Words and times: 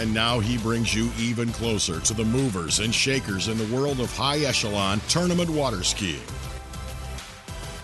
And 0.00 0.14
now 0.14 0.40
he 0.40 0.56
brings 0.56 0.94
you 0.94 1.10
even 1.18 1.52
closer 1.52 2.00
to 2.00 2.14
the 2.14 2.24
movers 2.24 2.78
and 2.78 2.94
shakers 2.94 3.48
in 3.48 3.58
the 3.58 3.66
world 3.66 4.00
of 4.00 4.10
high 4.16 4.38
echelon 4.38 4.98
tournament 5.10 5.50
water 5.50 5.84
skiing. 5.84 6.22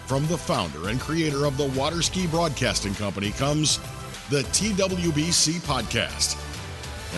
From 0.07 0.27
the 0.29 0.39
founder 0.39 0.89
and 0.89 0.99
creator 0.99 1.45
of 1.45 1.59
the 1.59 1.67
Water 1.79 2.01
Ski 2.01 2.27
Broadcasting 2.27 2.95
Company 2.95 3.33
comes 3.33 3.81
the 4.31 4.41
TWBC 4.45 5.61
Podcast. 5.67 6.39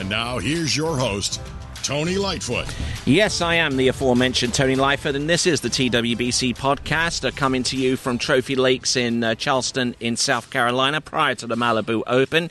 And 0.01 0.09
now 0.09 0.41
here's 0.41 0.77
your 0.77 0.97
host, 0.97 1.41
Tony 1.85 2.17
Lightfoot. 2.17 2.67
Yes, 3.07 3.41
I 3.41 3.55
am 3.55 3.77
the 3.77 3.87
aforementioned 3.87 4.53
Tony 4.53 4.75
Lightfoot, 4.75 5.15
and 5.15 5.31
this 5.31 5.47
is 5.47 5.61
the 5.61 5.69
TWBC 5.69 6.57
podcast 6.57 7.25
uh, 7.25 7.31
coming 7.31 7.63
to 7.63 7.77
you 7.77 7.97
from 7.97 8.19
Trophy 8.19 8.57
Lakes 8.57 8.97
in 8.97 9.23
uh, 9.23 9.37
Charleston, 9.37 9.95
in 10.01 10.17
South 10.17 10.51
Carolina, 10.51 11.01
prior 11.01 11.37
to 11.37 11.47
the 11.47 11.55
Malibu 11.55 12.03
Open. 12.09 12.51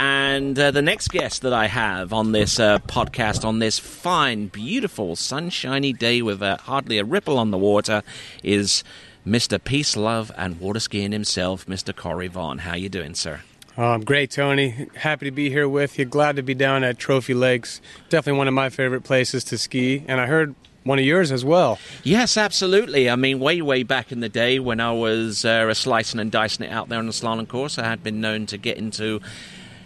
And 0.00 0.58
uh, 0.58 0.70
the 0.70 0.80
next 0.80 1.08
guest 1.08 1.42
that 1.42 1.52
I 1.52 1.66
have 1.66 2.14
on 2.14 2.32
this 2.32 2.58
uh, 2.58 2.78
podcast, 2.78 3.44
on 3.44 3.58
this 3.58 3.78
fine, 3.78 4.46
beautiful, 4.46 5.14
sunshiny 5.14 5.92
day 5.92 6.22
with 6.22 6.40
uh, 6.40 6.56
hardly 6.56 6.96
a 6.96 7.04
ripple 7.04 7.36
on 7.36 7.50
the 7.50 7.58
water, 7.58 8.02
is 8.42 8.82
Mr. 9.26 9.62
Peace, 9.62 9.98
Love, 9.98 10.32
and 10.38 10.58
Water 10.58 10.80
Skiing 10.80 11.12
himself, 11.12 11.66
Mr. 11.66 11.94
Corey 11.94 12.28
Vaughn. 12.28 12.60
How 12.60 12.74
you 12.76 12.88
doing, 12.88 13.14
sir? 13.14 13.42
Oh, 13.76 13.88
I'm 13.88 14.02
great, 14.02 14.30
Tony. 14.30 14.88
Happy 14.94 15.26
to 15.26 15.30
be 15.30 15.50
here 15.50 15.68
with 15.68 15.98
you. 15.98 16.06
Glad 16.06 16.36
to 16.36 16.42
be 16.42 16.54
down 16.54 16.82
at 16.82 16.98
Trophy 16.98 17.34
Lakes. 17.34 17.82
Definitely 18.08 18.38
one 18.38 18.48
of 18.48 18.54
my 18.54 18.70
favorite 18.70 19.04
places 19.04 19.44
to 19.44 19.58
ski. 19.58 20.02
And 20.08 20.18
I 20.18 20.24
heard 20.24 20.54
one 20.82 20.98
of 20.98 21.04
yours 21.04 21.30
as 21.30 21.44
well. 21.44 21.78
Yes, 22.04 22.38
absolutely. 22.38 23.10
I 23.10 23.16
mean, 23.16 23.38
way, 23.38 23.60
way 23.60 23.82
back 23.82 24.12
in 24.12 24.20
the 24.20 24.30
day 24.30 24.60
when 24.60 24.80
I 24.80 24.92
was 24.92 25.44
uh, 25.44 25.74
slicing 25.74 26.20
and 26.20 26.32
dicing 26.32 26.64
it 26.64 26.72
out 26.72 26.88
there 26.88 26.98
on 26.98 27.06
the 27.06 27.12
slalom 27.12 27.46
course, 27.46 27.76
I 27.76 27.84
had 27.84 28.02
been 28.02 28.22
known 28.22 28.46
to 28.46 28.56
get 28.56 28.78
into 28.78 29.20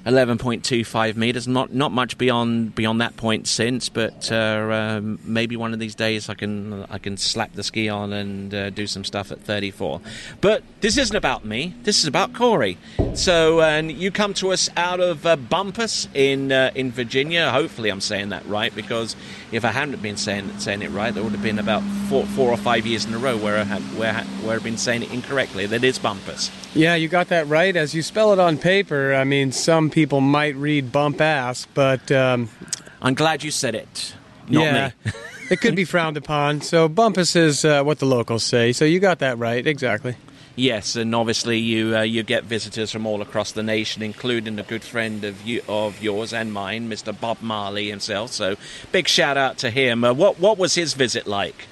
11.25 0.07 1.17
meters. 1.17 1.49
Not 1.49 1.73
not 1.73 1.91
much 1.91 2.19
beyond 2.19 2.75
beyond 2.75 3.01
that 3.01 3.17
point 3.17 3.47
since, 3.47 3.89
but 3.89 4.31
uh, 4.31 4.97
um, 4.99 5.19
maybe 5.25 5.57
one 5.57 5.73
of 5.73 5.79
these 5.79 5.95
days 5.95 6.29
I 6.29 6.35
can 6.35 6.85
I 6.91 6.99
can 6.99 7.17
slap 7.17 7.55
the 7.55 7.63
ski 7.63 7.89
on 7.89 8.13
and 8.13 8.55
uh, 8.55 8.71
do 8.71 8.87
some 8.87 9.05
stuff 9.05 9.33
at 9.33 9.41
34. 9.41 10.01
But 10.41 10.63
this 10.81 10.99
isn't 10.99 11.17
about 11.17 11.45
me. 11.45 11.75
This 11.85 12.01
is 12.01 12.07
about 12.07 12.35
Corey. 12.35 12.77
So 13.15 13.63
and 13.63 13.91
you 13.91 14.11
come 14.11 14.35
to 14.35 14.53
us 14.53 14.69
out 14.77 15.01
of 15.01 15.25
uh, 15.25 15.37
Bumpass 15.37 16.09
in 16.15 16.53
uh, 16.53 16.71
in 16.75 16.91
Virginia. 16.91 17.51
Hopefully 17.51 17.89
I'm 17.91 18.03
saying 18.03 18.29
that 18.29 18.45
right 18.47 18.75
because 18.75 19.17
if 19.53 19.65
I 19.65 19.71
hadn't 19.71 20.03
been 20.03 20.19
saying 20.19 20.59
saying 20.59 20.83
it 20.83 20.91
right, 20.91 21.15
there 21.15 21.23
would 21.23 21.33
have 21.33 21.43
been 21.43 21.59
about 21.59 21.83
four 22.09 22.27
four 22.27 22.51
or 22.51 22.59
five 22.59 22.87
years 22.87 23.07
in 23.07 23.15
a 23.15 23.19
row 23.19 23.39
where 23.39 23.57
I 23.57 23.65
had 23.65 23.83
where 23.99 24.13
where 24.43 24.57
I've 24.57 24.65
been 24.65 24.77
saying 24.77 25.05
it 25.05 25.13
incorrectly. 25.13 25.65
That 25.65 25.83
is 25.83 25.99
Bumpass. 25.99 26.51
Yeah, 26.75 26.97
you 26.97 27.09
got 27.09 27.29
that 27.29 27.47
right. 27.47 27.75
As 27.77 27.95
you 27.95 28.03
spell 28.03 28.33
it 28.33 28.39
on 28.39 28.59
paper, 28.59 29.15
I 29.15 29.23
mean, 29.23 29.53
some 29.53 29.91
people 29.95 30.21
might 30.21 30.57
read 30.57 30.91
bump 30.93 31.21
ass, 31.21 31.67
but. 31.73 32.11
Um, 32.13 32.51
I'm 33.01 33.15
glad 33.15 33.45
you 33.45 33.51
said 33.51 33.75
it. 33.75 34.15
Not 34.49 34.65
yeah. 34.65 34.91
me. 35.05 35.13
it 35.51 35.61
could 35.61 35.77
be 35.77 35.85
frowned 35.85 36.17
upon. 36.17 36.63
So 36.63 36.89
bumpass 36.89 37.37
is 37.37 37.65
uh, 37.65 37.83
what 37.83 37.99
the 37.99 38.07
locals 38.07 38.45
say. 38.45 38.73
So 38.73 38.87
you 38.87 38.99
got 38.99 39.19
that 39.19 39.37
right, 39.39 39.65
exactly. 39.65 40.17
Yes, 40.57 40.97
and 40.97 41.15
obviously 41.15 41.59
you 41.59 41.97
uh, 41.97 42.03
you 42.03 42.23
get 42.23 42.45
visitors 42.45 42.91
from 42.91 43.07
all 43.07 43.21
across 43.21 43.53
the 43.53 43.63
nation, 43.63 44.03
including 44.03 44.59
a 44.59 44.63
good 44.63 44.83
friend 44.83 45.25
of 45.25 45.45
you 45.45 45.63
of 45.69 46.03
yours 46.03 46.33
and 46.33 46.53
mine, 46.53 46.89
Mr. 46.89 47.19
Bob 47.19 47.43
Marley 47.43 47.91
himself. 47.91 48.31
So 48.31 48.57
big 48.91 49.07
shout 49.07 49.37
out 49.37 49.59
to 49.59 49.71
him. 49.71 50.05
Uh, 50.05 50.15
what 50.15 50.39
what 50.39 50.57
was 50.57 50.77
his 50.77 50.95
visit 50.95 51.27
like? 51.27 51.67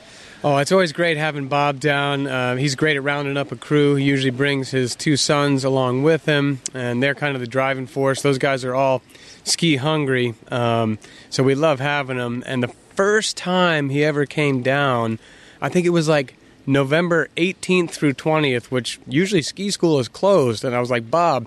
Oh, 0.45 0.57
it's 0.57 0.73
always 0.73 0.93
great 0.93 1.19
having 1.19 1.47
Bob 1.47 1.79
down. 1.79 2.27
Uh, 2.27 2.57
he's 2.57 2.75
great 2.75 2.97
at 2.97 3.05
rounding 3.05 3.37
up 3.37 3.53
a 3.53 3.57
crew. 3.57 3.95
He 3.95 4.05
usually 4.05 4.33
brings 4.33 4.73
his 4.73 4.97
two 4.97 5.17
sons 5.17 5.63
along 5.63 6.03
with 6.03 6.25
him, 6.25 6.61
and 6.75 7.01
they're 7.01 7.15
kind 7.15 7.37
of 7.37 7.41
the 7.41 7.47
driving 7.47 7.87
force. 7.87 8.23
Those 8.23 8.39
guys 8.39 8.65
are 8.65 8.75
all 8.75 9.03
ski 9.45 9.77
hungry, 9.77 10.35
um, 10.51 10.99
so 11.31 11.45
we 11.45 11.55
love 11.55 11.79
having 11.79 12.17
them. 12.17 12.43
And 12.45 12.61
the 12.61 12.75
first 12.97 13.37
time 13.37 13.89
he 13.89 14.05
ever 14.05 14.27
came 14.27 14.63
down, 14.63 15.21
I 15.61 15.69
think 15.69 15.87
it 15.87 15.91
was 15.91 16.09
like 16.09 16.35
November 16.67 17.29
18th 17.37 17.91
through 17.91 18.15
20th, 18.15 18.65
which 18.65 18.99
usually 19.07 19.43
ski 19.43 19.71
school 19.71 20.01
is 20.01 20.09
closed. 20.09 20.65
And 20.65 20.75
I 20.75 20.81
was 20.81 20.91
like, 20.91 21.09
Bob, 21.09 21.47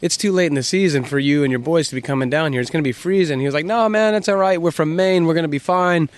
it's 0.00 0.16
too 0.16 0.30
late 0.30 0.46
in 0.46 0.54
the 0.54 0.62
season 0.62 1.02
for 1.02 1.18
you 1.18 1.42
and 1.42 1.50
your 1.50 1.58
boys 1.58 1.88
to 1.88 1.96
be 1.96 2.00
coming 2.00 2.30
down 2.30 2.52
here. 2.52 2.60
It's 2.60 2.70
going 2.70 2.84
to 2.84 2.88
be 2.88 2.92
freezing. 2.92 3.40
He 3.40 3.46
was 3.46 3.54
like, 3.54 3.66
No, 3.66 3.88
man, 3.88 4.14
it's 4.14 4.28
all 4.28 4.36
right. 4.36 4.62
We're 4.62 4.70
from 4.70 4.94
Maine. 4.94 5.24
We're 5.24 5.34
going 5.34 5.42
to 5.42 5.48
be 5.48 5.58
fine. 5.58 6.08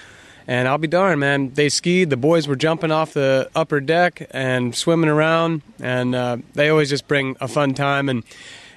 And 0.46 0.66
I'll 0.66 0.78
be 0.78 0.88
darned, 0.88 1.20
man. 1.20 1.52
They 1.54 1.68
skied. 1.68 2.10
The 2.10 2.16
boys 2.16 2.48
were 2.48 2.56
jumping 2.56 2.90
off 2.90 3.14
the 3.14 3.50
upper 3.54 3.80
deck 3.80 4.26
and 4.32 4.74
swimming 4.74 5.08
around, 5.08 5.62
and 5.80 6.14
uh, 6.14 6.38
they 6.54 6.68
always 6.68 6.90
just 6.90 7.06
bring 7.06 7.36
a 7.40 7.48
fun 7.48 7.74
time. 7.74 8.08
And 8.08 8.24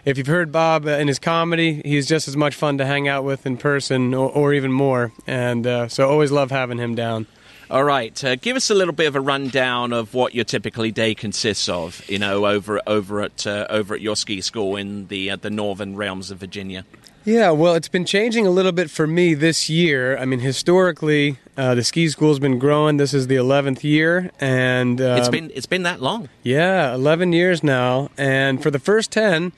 if 0.06 0.18
you've 0.18 0.28
heard 0.28 0.52
Bob 0.52 0.86
in 0.86 1.08
his 1.08 1.18
comedy, 1.18 1.82
he's 1.84 2.08
just 2.08 2.28
as 2.28 2.38
much 2.38 2.56
fun 2.56 2.78
to 2.78 2.86
hang 2.86 3.08
out 3.08 3.24
with 3.24 3.46
in 3.46 3.58
person, 3.58 4.14
or, 4.14 4.30
or 4.30 4.54
even 4.54 4.72
more. 4.72 5.12
And 5.26 5.66
uh, 5.66 5.88
so, 5.88 6.08
always 6.08 6.32
love 6.32 6.52
having 6.52 6.78
him 6.78 6.94
down. 6.94 7.26
All 7.68 7.84
right, 7.84 8.24
uh, 8.24 8.36
give 8.36 8.56
us 8.56 8.70
a 8.70 8.76
little 8.76 8.94
bit 8.94 9.08
of 9.08 9.16
a 9.16 9.20
rundown 9.20 9.92
of 9.92 10.14
what 10.14 10.36
your 10.36 10.46
typically 10.46 10.92
day 10.92 11.16
consists 11.16 11.68
of. 11.68 12.08
You 12.08 12.20
know, 12.20 12.46
over 12.46 12.80
over 12.86 13.22
at 13.24 13.48
uh, 13.48 13.66
over 13.72 13.96
at 13.96 14.02
your 14.02 14.16
ski 14.16 14.42
school 14.42 14.76
in 14.76 15.08
the 15.08 15.32
uh, 15.32 15.38
the 15.38 15.50
northern 15.50 15.96
realms 15.96 16.30
of 16.30 16.38
Virginia. 16.38 16.86
Yeah, 17.26 17.50
well, 17.50 17.74
it's 17.74 17.88
been 17.88 18.06
changing 18.06 18.46
a 18.46 18.52
little 18.52 18.72
bit 18.72 18.92
for 18.92 19.08
me 19.08 19.34
this 19.34 19.68
year. 19.68 20.16
I 20.16 20.26
mean, 20.26 20.42
historically, 20.42 21.40
uh, 21.58 21.74
the 21.74 21.84
ski 21.84 22.08
school's 22.08 22.38
been 22.38 22.60
growing. 22.60 22.98
This 22.98 23.16
is 23.16 23.26
the 23.26 23.36
eleventh 23.36 23.84
year, 23.84 24.30
and 24.40 25.02
um, 25.02 25.18
it's 25.18 25.30
been 25.30 25.52
it's 25.56 25.66
been 25.66 25.82
that 25.84 26.04
long. 26.04 26.30
Yeah, 26.44 26.94
eleven 26.94 27.34
years 27.34 27.64
now, 27.64 28.12
and 28.16 28.62
for 28.62 28.70
the 28.70 28.78
first 28.78 29.12
ten, 29.12 29.54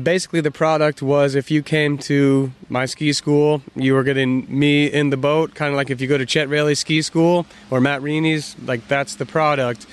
basically 0.00 0.42
the 0.42 0.50
product 0.50 1.00
was 1.00 1.34
if 1.34 1.50
you 1.50 1.62
came 1.62 1.96
to 1.98 2.52
my 2.68 2.84
ski 2.84 3.14
school, 3.14 3.62
you 3.74 3.94
were 3.94 4.04
getting 4.04 4.46
me 4.46 4.84
in 4.84 5.08
the 5.08 5.16
boat, 5.16 5.54
kind 5.54 5.72
of 5.72 5.76
like 5.76 5.88
if 5.88 6.02
you 6.02 6.06
go 6.08 6.18
to 6.18 6.26
Chet 6.26 6.50
Raley's 6.50 6.80
ski 6.80 7.00
school 7.00 7.46
or 7.70 7.80
Matt 7.80 8.02
Rini's, 8.02 8.54
like 8.66 8.88
that's 8.88 9.14
the 9.14 9.24
product. 9.24 9.86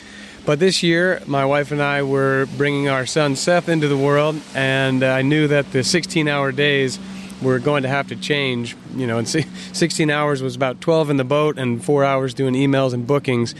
But 0.45 0.59
this 0.59 0.83
year, 0.83 1.21
my 1.25 1.45
wife 1.45 1.71
and 1.71 1.81
I 1.81 2.03
were 2.03 2.47
bringing 2.57 2.89
our 2.89 3.05
son 3.05 3.37
Seth 3.37 3.69
into 3.69 3.87
the 3.87 3.95
world, 3.95 4.41
and 4.53 5.01
I 5.01 5.21
knew 5.21 5.47
that 5.47 5.71
the 5.71 5.85
16 5.85 6.27
hour 6.27 6.51
days 6.51 6.99
were 7.43 7.59
going 7.59 7.83
to 7.83 7.89
have 7.89 8.07
to 8.07 8.15
change. 8.15 8.75
You 8.95 9.07
know, 9.07 9.17
and 9.17 9.27
16 9.73 10.09
hours 10.09 10.41
was 10.41 10.55
about 10.55 10.81
12 10.81 11.09
in 11.11 11.17
the 11.17 11.23
boat 11.23 11.57
and 11.57 11.83
four 11.83 12.03
hours 12.03 12.33
doing 12.33 12.53
emails 12.53 12.93
and 12.93 13.05
bookings. 13.05 13.53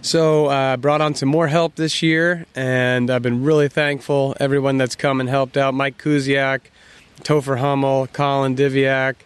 So 0.00 0.46
I 0.46 0.72
uh, 0.72 0.76
brought 0.76 1.00
on 1.00 1.14
some 1.14 1.28
more 1.28 1.48
help 1.48 1.74
this 1.74 2.02
year, 2.02 2.46
and 2.54 3.10
I've 3.10 3.22
been 3.22 3.42
really 3.42 3.68
thankful. 3.68 4.36
Everyone 4.38 4.78
that's 4.78 4.94
come 4.94 5.20
and 5.20 5.28
helped 5.28 5.56
out 5.56 5.74
Mike 5.74 5.98
Kuziak, 5.98 6.60
Topher 7.22 7.58
Hummel, 7.58 8.06
Colin 8.06 8.54
Diviak, 8.54 9.16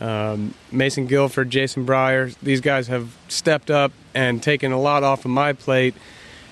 um, 0.00 0.54
Mason 0.70 1.06
Guilford, 1.06 1.50
Jason 1.50 1.84
Breyer. 1.84 2.34
These 2.40 2.60
guys 2.60 2.86
have 2.88 3.14
stepped 3.28 3.70
up 3.70 3.92
and 4.14 4.42
taken 4.42 4.72
a 4.72 4.80
lot 4.80 5.02
off 5.02 5.24
of 5.24 5.30
my 5.30 5.52
plate. 5.52 5.94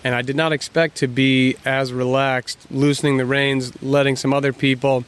And 0.04 0.14
I 0.14 0.22
did 0.22 0.36
not 0.36 0.52
expect 0.52 0.96
to 0.98 1.06
be 1.06 1.56
as 1.64 1.92
relaxed, 1.92 2.66
loosening 2.70 3.16
the 3.16 3.26
reins, 3.26 3.80
letting 3.82 4.16
some 4.16 4.32
other 4.32 4.52
people 4.52 5.04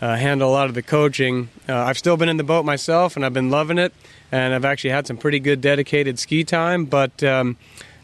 uh, 0.00 0.16
handle 0.16 0.50
a 0.50 0.52
lot 0.52 0.68
of 0.68 0.74
the 0.74 0.82
coaching. 0.82 1.48
Uh, 1.68 1.76
I've 1.76 1.98
still 1.98 2.16
been 2.16 2.28
in 2.28 2.36
the 2.36 2.44
boat 2.44 2.64
myself, 2.64 3.16
and 3.16 3.24
I've 3.24 3.34
been 3.34 3.50
loving 3.50 3.78
it. 3.78 3.92
And 4.32 4.54
I've 4.54 4.64
actually 4.64 4.90
had 4.90 5.06
some 5.06 5.16
pretty 5.16 5.40
good 5.40 5.60
dedicated 5.60 6.18
ski 6.18 6.44
time. 6.44 6.84
But 6.84 7.22
um, 7.22 7.56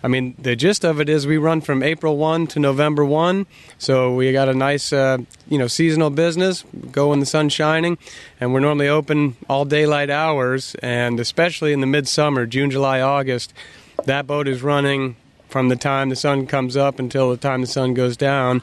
I 0.02 0.08
mean, 0.08 0.34
the 0.38 0.54
gist 0.56 0.84
of 0.84 1.00
it 1.00 1.08
is 1.08 1.26
we 1.26 1.36
run 1.36 1.60
from 1.60 1.82
April 1.82 2.16
1 2.16 2.48
to 2.48 2.60
November 2.60 3.04
1. 3.04 3.46
So 3.78 4.14
we 4.14 4.30
got 4.32 4.48
a 4.48 4.54
nice, 4.54 4.92
uh, 4.92 5.18
you 5.48 5.58
know, 5.58 5.66
seasonal 5.66 6.10
business, 6.10 6.64
go 6.92 7.10
when 7.10 7.20
the 7.20 7.26
sun's 7.26 7.52
shining. 7.52 7.98
And 8.40 8.52
we're 8.52 8.60
normally 8.60 8.88
open 8.88 9.36
all 9.48 9.64
daylight 9.64 10.10
hours. 10.10 10.74
And 10.82 11.18
especially 11.18 11.72
in 11.72 11.80
the 11.80 11.86
midsummer, 11.86 12.46
June, 12.46 12.70
July, 12.70 13.00
August, 13.00 13.52
that 14.04 14.26
boat 14.26 14.48
is 14.48 14.62
running 14.62 15.16
from 15.48 15.68
the 15.68 15.76
time 15.76 16.08
the 16.08 16.16
sun 16.16 16.46
comes 16.46 16.76
up 16.76 16.98
until 16.98 17.30
the 17.30 17.36
time 17.36 17.62
the 17.62 17.66
sun 17.66 17.94
goes 17.94 18.16
down. 18.16 18.62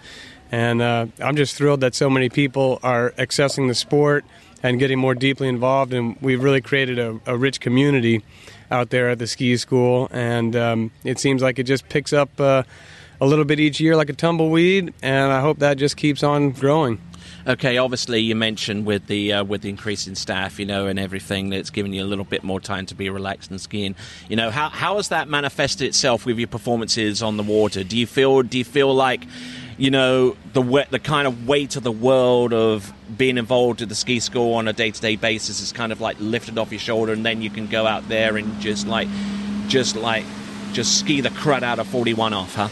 And 0.54 0.84
uh, 0.84 1.08
I'm 1.20 1.36
just 1.36 1.56
thrilled 1.56 1.82
that 1.82 1.96
so 1.96 2.12
many 2.12 2.30
people 2.30 2.80
are 2.84 3.10
accessing 3.18 3.70
the 3.70 3.74
sport 3.74 4.24
and 4.62 4.78
getting 4.78 5.00
more 5.00 5.16
deeply 5.16 5.48
involved. 5.48 5.94
And 5.94 6.16
we've 6.22 6.44
really 6.44 6.62
created 6.62 7.00
a, 7.00 7.20
a 7.26 7.36
rich 7.36 7.60
community 7.60 8.24
out 8.70 8.92
there 8.92 9.10
at 9.10 9.18
the 9.18 9.26
ski 9.26 9.58
school. 9.58 10.10
And 10.12 10.56
um, 10.56 10.92
it 11.04 11.18
seems 11.18 11.42
like 11.42 11.58
it 11.58 11.64
just 11.64 11.90
picks 11.90 12.14
up 12.14 12.40
uh, 12.40 12.62
a 13.20 13.26
little 13.26 13.46
bit 13.46 13.60
each 13.60 13.80
year 13.80 13.96
like 13.96 14.10
a 14.10 14.14
tumbleweed. 14.14 14.94
And 15.02 15.32
I 15.32 15.42
hope 15.42 15.58
that 15.58 15.80
just 15.80 15.98
keeps 15.98 16.22
on 16.22 16.52
growing. 16.52 17.02
Okay, 17.48 17.80
obviously 17.80 18.20
you 18.22 18.36
mentioned 18.36 18.86
with 18.86 19.08
the 19.08 19.34
uh, 19.34 19.44
with 19.44 19.64
the 19.64 19.70
increase 19.70 20.08
in 20.08 20.16
staff, 20.16 20.60
you 20.60 20.66
know, 20.66 20.86
and 20.86 20.98
everything 20.98 21.50
that's 21.50 21.72
given 21.72 21.92
you 21.92 22.04
a 22.04 22.06
little 22.06 22.24
bit 22.24 22.42
more 22.44 22.62
time 22.62 22.86
to 22.86 22.96
be 22.96 23.10
relaxed 23.10 23.50
and 23.50 23.60
skiing. 23.60 23.96
You 24.30 24.38
know, 24.38 24.50
how 24.50 24.70
how 24.70 24.96
has 24.96 25.10
that 25.10 25.28
manifested 25.28 25.88
itself 25.88 26.26
with 26.26 26.38
your 26.38 26.48
performances 26.48 27.22
on 27.22 27.36
the 27.36 27.44
water? 27.44 27.84
Do 27.84 27.98
you 27.98 28.08
feel 28.08 28.44
do 28.44 28.58
you 28.58 28.64
feel 28.64 28.94
like 28.94 29.26
you 29.78 29.92
know 29.92 30.36
the 30.54 30.88
the 30.90 31.00
kind 31.00 31.28
of 31.28 31.48
weight 31.48 31.76
of 31.76 31.84
the 31.84 31.92
world 31.92 32.54
of 32.54 32.94
being 33.18 33.38
involved 33.38 33.82
at 33.82 33.90
the 33.90 33.96
ski 33.96 34.20
school 34.20 34.54
on 34.54 34.68
a 34.68 34.74
day 34.74 34.92
to 34.92 35.02
day 35.02 35.16
basis 35.16 35.62
is 35.62 35.72
kind 35.72 35.92
of 35.92 36.02
like 36.02 36.18
lifted 36.20 36.58
off 36.58 36.72
your 36.72 36.80
shoulder, 36.80 37.14
and 37.14 37.26
then 37.26 37.42
you 37.42 37.50
can 37.50 37.68
go 37.68 37.86
out 37.86 38.08
there 38.08 38.38
and 38.38 38.60
just 38.60 38.88
like 38.88 39.08
just 39.68 39.96
like 39.96 40.26
just 40.74 41.00
ski 41.00 41.22
the 41.22 41.30
crud 41.30 41.64
out 41.64 41.80
of 41.80 41.88
41 41.88 42.34
off, 42.34 42.56
huh? 42.56 42.70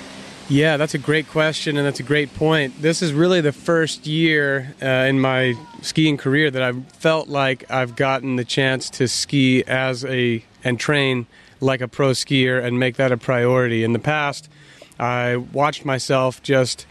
Yeah, 0.50 0.76
that's 0.76 0.94
a 0.94 0.98
great 0.98 1.30
question, 1.30 1.78
and 1.78 1.86
that's 1.86 2.02
a 2.02 2.04
great 2.04 2.34
point. 2.34 2.82
This 2.82 3.02
is 3.02 3.14
really 3.14 3.40
the 3.40 3.54
first 3.54 4.06
year 4.06 4.76
uh, 4.82 4.86
in 4.86 5.22
my 5.22 5.54
skiing 5.82 6.18
career 6.18 6.52
that 6.52 6.62
I've 6.62 6.86
felt 6.88 7.30
like 7.30 7.70
I've 7.72 7.96
gotten 7.96 8.36
the 8.36 8.44
chance 8.44 8.90
to 8.92 9.08
ski 9.08 9.64
as 9.64 10.04
a 10.04 10.44
and 10.64 10.80
train 10.80 11.28
like 11.62 11.80
a 11.80 11.88
pro 11.88 12.10
skier 12.10 12.62
and 12.62 12.80
make 12.80 12.98
that 12.98 13.12
a 13.12 13.18
priority. 13.18 13.84
In 13.84 13.94
the 13.94 14.00
past, 14.00 14.50
I 15.00 15.38
watched 15.38 15.86
myself 15.86 16.44
just 16.44 16.86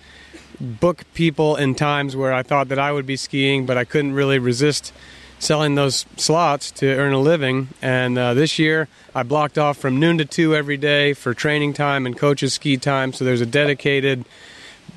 book 0.61 1.05
people 1.15 1.57
in 1.57 1.75
times 1.75 2.15
where 2.15 2.33
I 2.33 2.43
thought 2.43 2.69
that 2.69 2.79
I 2.79 2.93
would 2.93 3.07
be 3.07 3.17
skiing, 3.17 3.67
but 3.67 3.77
I 3.77 3.85
couldn't 3.85 4.13
really 4.13 4.39
resist 4.39 4.93
selling 5.39 5.75
those 5.75 6.05
slots 6.17 6.71
to 6.71 6.87
earn 6.87 7.15
a 7.15 7.19
living. 7.19 7.69
And 7.81 8.19
uh, 8.19 8.35
this 8.35 8.59
year, 8.59 8.89
I 9.15 9.23
blocked 9.23 9.57
off 9.57 9.79
from 9.79 9.99
noon 9.99 10.19
to 10.19 10.25
two 10.25 10.55
every 10.55 10.77
day 10.77 11.15
for 11.15 11.33
training 11.33 11.73
time 11.73 12.05
and 12.05 12.17
coaches' 12.17 12.55
ski 12.55 12.77
time. 12.77 13.13
So 13.13 13.25
there's 13.25 13.41
a 13.41 13.47
dedicated 13.47 14.27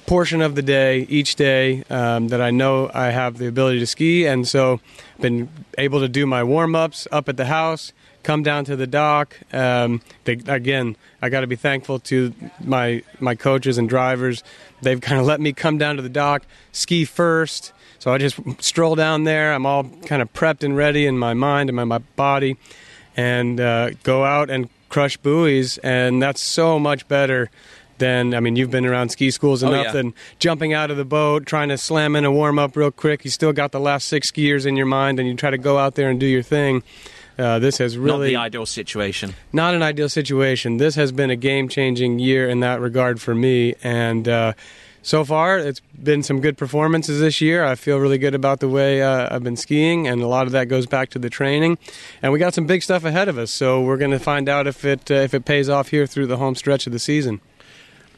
portion 0.05 0.41
of 0.41 0.55
the 0.55 0.61
day 0.61 1.05
each 1.09 1.35
day 1.35 1.83
um, 1.89 2.27
that 2.27 2.41
I 2.41 2.51
know 2.51 2.91
I 2.93 3.07
have 3.07 3.37
the 3.37 3.47
ability 3.47 3.79
to 3.79 3.87
ski, 3.87 4.25
and 4.27 4.45
so 4.47 4.81
I've 5.15 5.21
been 5.21 5.49
able 5.77 6.01
to 6.01 6.09
do 6.09 6.25
my 6.25 6.43
warm 6.43 6.75
ups 6.75 7.07
up 7.11 7.29
at 7.29 7.37
the 7.37 7.45
house. 7.45 7.93
Come 8.23 8.41
down 8.41 8.63
to 8.65 8.75
the 8.77 8.87
dock. 8.87 9.37
Um, 9.53 10.01
they, 10.23 10.33
again, 10.47 10.95
I 11.21 11.27
got 11.29 11.41
to 11.41 11.47
be 11.47 11.57
thankful 11.57 11.99
to 11.99 12.33
my 12.63 13.03
my 13.19 13.35
coaches 13.35 13.77
and 13.77 13.89
drivers. 13.89 14.43
They've 14.81 14.99
kind 14.99 15.19
of 15.19 15.25
let 15.27 15.41
me 15.41 15.51
come 15.53 15.77
down 15.77 15.97
to 15.97 16.01
the 16.01 16.09
dock, 16.09 16.43
ski 16.71 17.03
first, 17.05 17.73
so 17.99 18.13
I 18.13 18.17
just 18.17 18.39
stroll 18.59 18.95
down 18.95 19.25
there. 19.25 19.53
I'm 19.53 19.65
all 19.65 19.83
kind 20.05 20.21
of 20.21 20.31
prepped 20.33 20.63
and 20.63 20.75
ready 20.75 21.05
in 21.05 21.17
my 21.19 21.33
mind 21.33 21.69
and 21.69 21.75
my, 21.75 21.83
my 21.83 21.97
body, 22.15 22.55
and 23.17 23.59
uh, 23.59 23.91
go 24.03 24.23
out 24.23 24.49
and 24.49 24.69
crush 24.89 25.17
buoys. 25.17 25.77
And 25.79 26.21
that's 26.21 26.41
so 26.41 26.79
much 26.79 27.07
better 27.09 27.49
than 27.97 28.33
I 28.33 28.39
mean, 28.39 28.55
you've 28.55 28.71
been 28.71 28.85
around 28.85 29.09
ski 29.09 29.31
schools 29.31 29.63
Oh, 29.63 29.67
enough 29.67 29.87
yeah. 29.87 29.91
than 29.91 30.13
jumping 30.39 30.73
out 30.73 30.91
of 30.91 30.97
the 30.97 31.05
boat, 31.05 31.45
trying 31.45 31.69
to 31.69 31.77
slam 31.77 32.15
in 32.15 32.23
a 32.25 32.31
warm 32.31 32.57
up 32.57 32.75
real 32.75 32.89
quick. 32.91 33.23
You 33.25 33.31
still 33.31 33.53
got 33.53 33.71
the 33.71 33.79
last 33.79 34.07
six 34.07 34.31
skiers 34.31 34.65
in 34.65 34.75
your 34.77 34.85
mind, 34.85 35.19
and 35.19 35.27
you 35.27 35.35
try 35.35 35.49
to 35.51 35.57
go 35.57 35.77
out 35.77 35.95
there 35.95 36.09
and 36.09 36.19
do 36.19 36.25
your 36.25 36.41
thing. 36.43 36.83
Uh, 37.37 37.59
this 37.59 37.77
has 37.79 37.97
really 37.97 38.33
Not 38.33 38.39
the 38.41 38.45
ideal 38.47 38.65
situation. 38.65 39.33
not 39.51 39.73
an 39.73 39.81
ideal 39.81 40.09
situation. 40.09 40.77
This 40.77 40.95
has 40.95 41.11
been 41.11 41.29
a 41.29 41.35
game 41.35 41.67
changing 41.67 42.19
year 42.19 42.47
in 42.47 42.59
that 42.59 42.79
regard 42.79 43.19
for 43.19 43.33
me. 43.33 43.73
And 43.83 44.27
uh, 44.27 44.53
so 45.01 45.25
far, 45.25 45.57
it's 45.57 45.81
been 46.01 46.23
some 46.23 46.39
good 46.41 46.57
performances 46.57 47.19
this 47.19 47.41
year. 47.41 47.65
I 47.65 47.75
feel 47.75 47.97
really 47.97 48.17
good 48.17 48.35
about 48.35 48.59
the 48.59 48.69
way 48.69 49.01
uh, 49.01 49.33
I've 49.35 49.43
been 49.43 49.57
skiing, 49.57 50.07
and 50.07 50.21
a 50.21 50.27
lot 50.27 50.45
of 50.45 50.53
that 50.53 50.65
goes 50.69 50.85
back 50.85 51.09
to 51.09 51.19
the 51.19 51.29
training. 51.29 51.77
And 52.21 52.31
we 52.31 52.39
got 52.39 52.53
some 52.53 52.65
big 52.65 52.83
stuff 52.83 53.03
ahead 53.03 53.27
of 53.27 53.37
us, 53.37 53.51
so 53.51 53.81
we're 53.81 53.97
going 53.97 54.11
to 54.11 54.19
find 54.19 54.47
out 54.47 54.65
if 54.67 54.85
it 54.85 55.09
uh, 55.11 55.15
if 55.15 55.33
it 55.33 55.43
pays 55.43 55.69
off 55.69 55.89
here 55.89 56.05
through 56.07 56.27
the 56.27 56.37
home 56.37 56.55
stretch 56.55 56.85
of 56.87 56.93
the 56.93 56.99
season. 56.99 57.41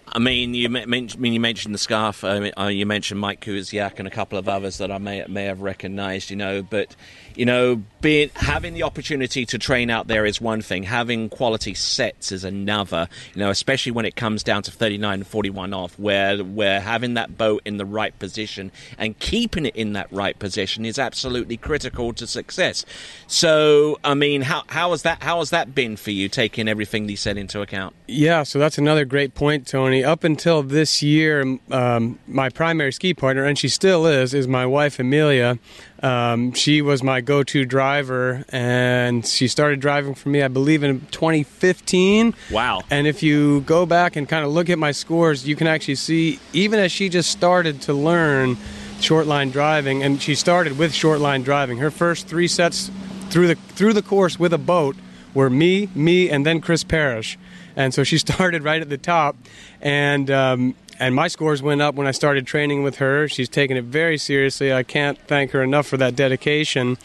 I 0.07 0.19
mean, 0.19 0.53
you 0.53 0.69
men- 0.69 0.89
men- 0.89 1.09
mean, 1.17 1.33
you 1.33 1.39
mentioned 1.39 1.73
the 1.73 1.79
scarf. 1.79 2.23
Uh, 2.23 2.67
you 2.67 2.85
mentioned 2.85 3.19
Mike 3.19 3.41
Kuziak 3.41 3.99
and 3.99 4.07
a 4.07 4.11
couple 4.11 4.37
of 4.37 4.47
others 4.47 4.77
that 4.77 4.91
I 4.91 4.97
may 4.97 5.25
may 5.27 5.45
have 5.45 5.61
recognised. 5.61 6.29
You 6.29 6.35
know, 6.35 6.61
but 6.61 6.95
you 7.35 7.45
know, 7.45 7.83
being 8.01 8.29
having 8.35 8.73
the 8.73 8.83
opportunity 8.83 9.45
to 9.47 9.57
train 9.57 9.89
out 9.89 10.07
there 10.07 10.25
is 10.25 10.39
one 10.39 10.61
thing. 10.61 10.83
Having 10.83 11.29
quality 11.29 11.73
sets 11.73 12.31
is 12.31 12.43
another. 12.43 13.09
You 13.33 13.39
know, 13.41 13.49
especially 13.49 13.91
when 13.91 14.05
it 14.05 14.15
comes 14.15 14.43
down 14.43 14.63
to 14.63 14.71
39 14.71 15.13
and 15.13 15.27
41 15.27 15.73
off, 15.73 15.97
where 15.99 16.37
where 16.37 16.79
having 16.79 17.15
that 17.15 17.37
boat 17.37 17.61
in 17.65 17.77
the 17.77 17.85
right 17.85 18.17
position 18.19 18.71
and 18.97 19.17
keeping 19.19 19.65
it 19.65 19.75
in 19.75 19.93
that 19.93 20.11
right 20.11 20.37
position 20.37 20.85
is 20.85 20.97
absolutely 20.99 21.57
critical 21.57 22.13
to 22.13 22.27
success. 22.27 22.85
So, 23.27 23.99
I 24.03 24.13
mean, 24.13 24.43
how 24.43 24.63
how 24.67 24.91
has 24.91 25.01
that 25.01 25.23
how 25.23 25.39
has 25.39 25.49
that 25.49 25.75
been 25.75 25.97
for 25.97 26.11
you, 26.11 26.29
taking 26.29 26.67
everything 26.67 27.09
you 27.09 27.17
said 27.17 27.37
into 27.37 27.61
account? 27.61 27.95
Yeah, 28.07 28.43
so 28.43 28.59
that's 28.59 28.77
another 28.77 29.03
great 29.03 29.33
point, 29.33 29.67
Tony. 29.67 30.04
Up 30.05 30.23
until 30.23 30.63
this 30.63 31.01
year, 31.01 31.57
um, 31.71 32.19
my 32.27 32.49
primary 32.49 32.93
ski 32.93 33.13
partner, 33.13 33.43
and 33.43 33.57
she 33.57 33.67
still 33.67 34.05
is, 34.05 34.33
is 34.33 34.47
my 34.47 34.65
wife 34.65 34.99
Amelia. 34.99 35.57
Um, 36.03 36.53
she 36.53 36.81
was 36.81 37.01
my 37.01 37.21
go-to 37.21 37.65
driver, 37.65 38.45
and 38.49 39.25
she 39.25 39.47
started 39.47 39.79
driving 39.79 40.13
for 40.13 40.29
me, 40.29 40.43
I 40.43 40.47
believe, 40.47 40.83
in 40.83 41.01
2015. 41.11 42.35
Wow. 42.51 42.81
And 42.89 43.07
if 43.07 43.23
you 43.23 43.61
go 43.61 43.85
back 43.85 44.15
and 44.15 44.29
kind 44.29 44.45
of 44.45 44.51
look 44.51 44.69
at 44.69 44.77
my 44.77 44.91
scores, 44.91 45.47
you 45.47 45.55
can 45.55 45.67
actually 45.67 45.95
see, 45.95 46.39
even 46.53 46.79
as 46.79 46.91
she 46.91 47.09
just 47.09 47.31
started 47.31 47.81
to 47.81 47.93
learn 47.93 48.57
short 49.01 49.27
line 49.27 49.49
driving, 49.49 50.03
and 50.03 50.21
she 50.21 50.35
started 50.35 50.77
with 50.77 50.93
short 50.93 51.19
line 51.19 51.43
driving. 51.43 51.79
Her 51.79 51.91
first 51.91 52.27
three 52.27 52.47
sets 52.47 52.91
through 53.29 53.47
the 53.47 53.55
through 53.55 53.93
the 53.93 54.01
course 54.01 54.39
with 54.39 54.53
a 54.53 54.57
boat 54.57 54.95
were 55.35 55.51
me, 55.51 55.89
me, 55.93 56.31
and 56.31 56.43
then 56.43 56.61
Chris 56.61 56.83
Parrish. 56.83 57.37
And 57.75 57.93
so 57.93 58.03
she 58.03 58.17
started 58.27 58.63
right 58.63 58.81
at 58.81 58.89
the 58.89 58.97
top, 58.97 59.35
and 59.81 60.31
um, 60.31 60.75
and 60.97 61.13
my 61.13 61.27
scores 61.27 61.61
went 61.61 61.81
up 61.81 61.95
when 61.95 62.07
I 62.07 62.11
started 62.11 62.47
training 62.47 62.81
with 62.81 62.97
her. 62.97 63.27
She's 63.27 63.49
taken 63.49 63.77
it 63.77 63.83
very 63.83 64.17
seriously. 64.17 64.73
I 64.73 64.83
can't 64.83 65.19
thank 65.27 65.51
her 65.51 65.61
enough 65.61 65.85
for 65.85 65.97
that 65.97 66.15
dedication. 66.15 66.97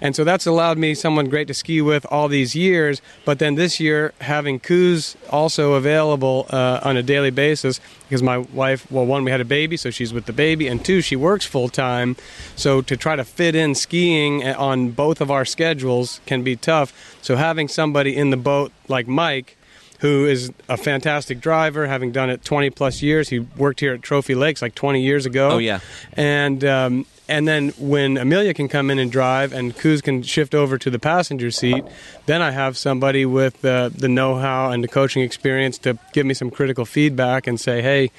And 0.00 0.14
so 0.14 0.24
that's 0.24 0.46
allowed 0.46 0.78
me 0.78 0.94
someone 0.94 1.28
great 1.28 1.48
to 1.48 1.54
ski 1.54 1.80
with 1.80 2.06
all 2.10 2.28
these 2.28 2.54
years. 2.54 3.00
But 3.24 3.38
then 3.38 3.54
this 3.54 3.80
year, 3.80 4.12
having 4.20 4.60
Kuz 4.60 5.16
also 5.30 5.74
available 5.74 6.46
uh, 6.50 6.80
on 6.82 6.96
a 6.96 7.02
daily 7.02 7.30
basis, 7.30 7.80
because 8.08 8.22
my 8.22 8.38
wife, 8.38 8.90
well, 8.90 9.06
one, 9.06 9.24
we 9.24 9.30
had 9.30 9.40
a 9.40 9.44
baby, 9.44 9.76
so 9.76 9.90
she's 9.90 10.12
with 10.12 10.26
the 10.26 10.32
baby, 10.32 10.66
and 10.68 10.84
two, 10.84 11.00
she 11.00 11.16
works 11.16 11.46
full 11.46 11.68
time. 11.68 12.16
So 12.56 12.82
to 12.82 12.96
try 12.96 13.16
to 13.16 13.24
fit 13.24 13.54
in 13.54 13.74
skiing 13.74 14.44
on 14.44 14.90
both 14.90 15.20
of 15.20 15.30
our 15.30 15.44
schedules 15.44 16.20
can 16.26 16.42
be 16.42 16.56
tough. 16.56 17.18
So 17.22 17.36
having 17.36 17.68
somebody 17.68 18.16
in 18.16 18.30
the 18.30 18.36
boat 18.36 18.72
like 18.88 19.08
Mike, 19.08 19.56
who 20.00 20.26
is 20.26 20.52
a 20.68 20.76
fantastic 20.76 21.40
driver, 21.40 21.86
having 21.86 22.12
done 22.12 22.28
it 22.28 22.44
20 22.44 22.68
plus 22.70 23.00
years. 23.00 23.30
He 23.30 23.38
worked 23.38 23.80
here 23.80 23.94
at 23.94 24.02
Trophy 24.02 24.34
Lakes 24.34 24.60
like 24.60 24.74
20 24.74 25.00
years 25.00 25.24
ago. 25.24 25.52
Oh, 25.52 25.58
yeah. 25.58 25.80
And 26.12 26.62
um, 26.62 27.06
and 27.28 27.46
then 27.48 27.70
when 27.78 28.16
Amelia 28.16 28.54
can 28.54 28.68
come 28.68 28.90
in 28.90 28.98
and 28.98 29.10
drive, 29.10 29.52
and 29.52 29.74
Kuz 29.74 30.02
can 30.02 30.22
shift 30.22 30.54
over 30.54 30.78
to 30.78 30.90
the 30.90 30.98
passenger 30.98 31.50
seat, 31.50 31.84
then 32.26 32.42
I 32.42 32.50
have 32.50 32.76
somebody 32.76 33.24
with 33.26 33.60
the 33.62 33.90
know-how 34.08 34.70
and 34.70 34.82
the 34.84 34.88
coaching 34.88 35.22
experience 35.22 35.78
to 35.78 35.98
give 36.12 36.26
me 36.26 36.34
some 36.34 36.50
critical 36.50 36.84
feedback 36.84 37.46
and 37.46 37.60
say, 37.60 37.82
hey. 37.82 38.10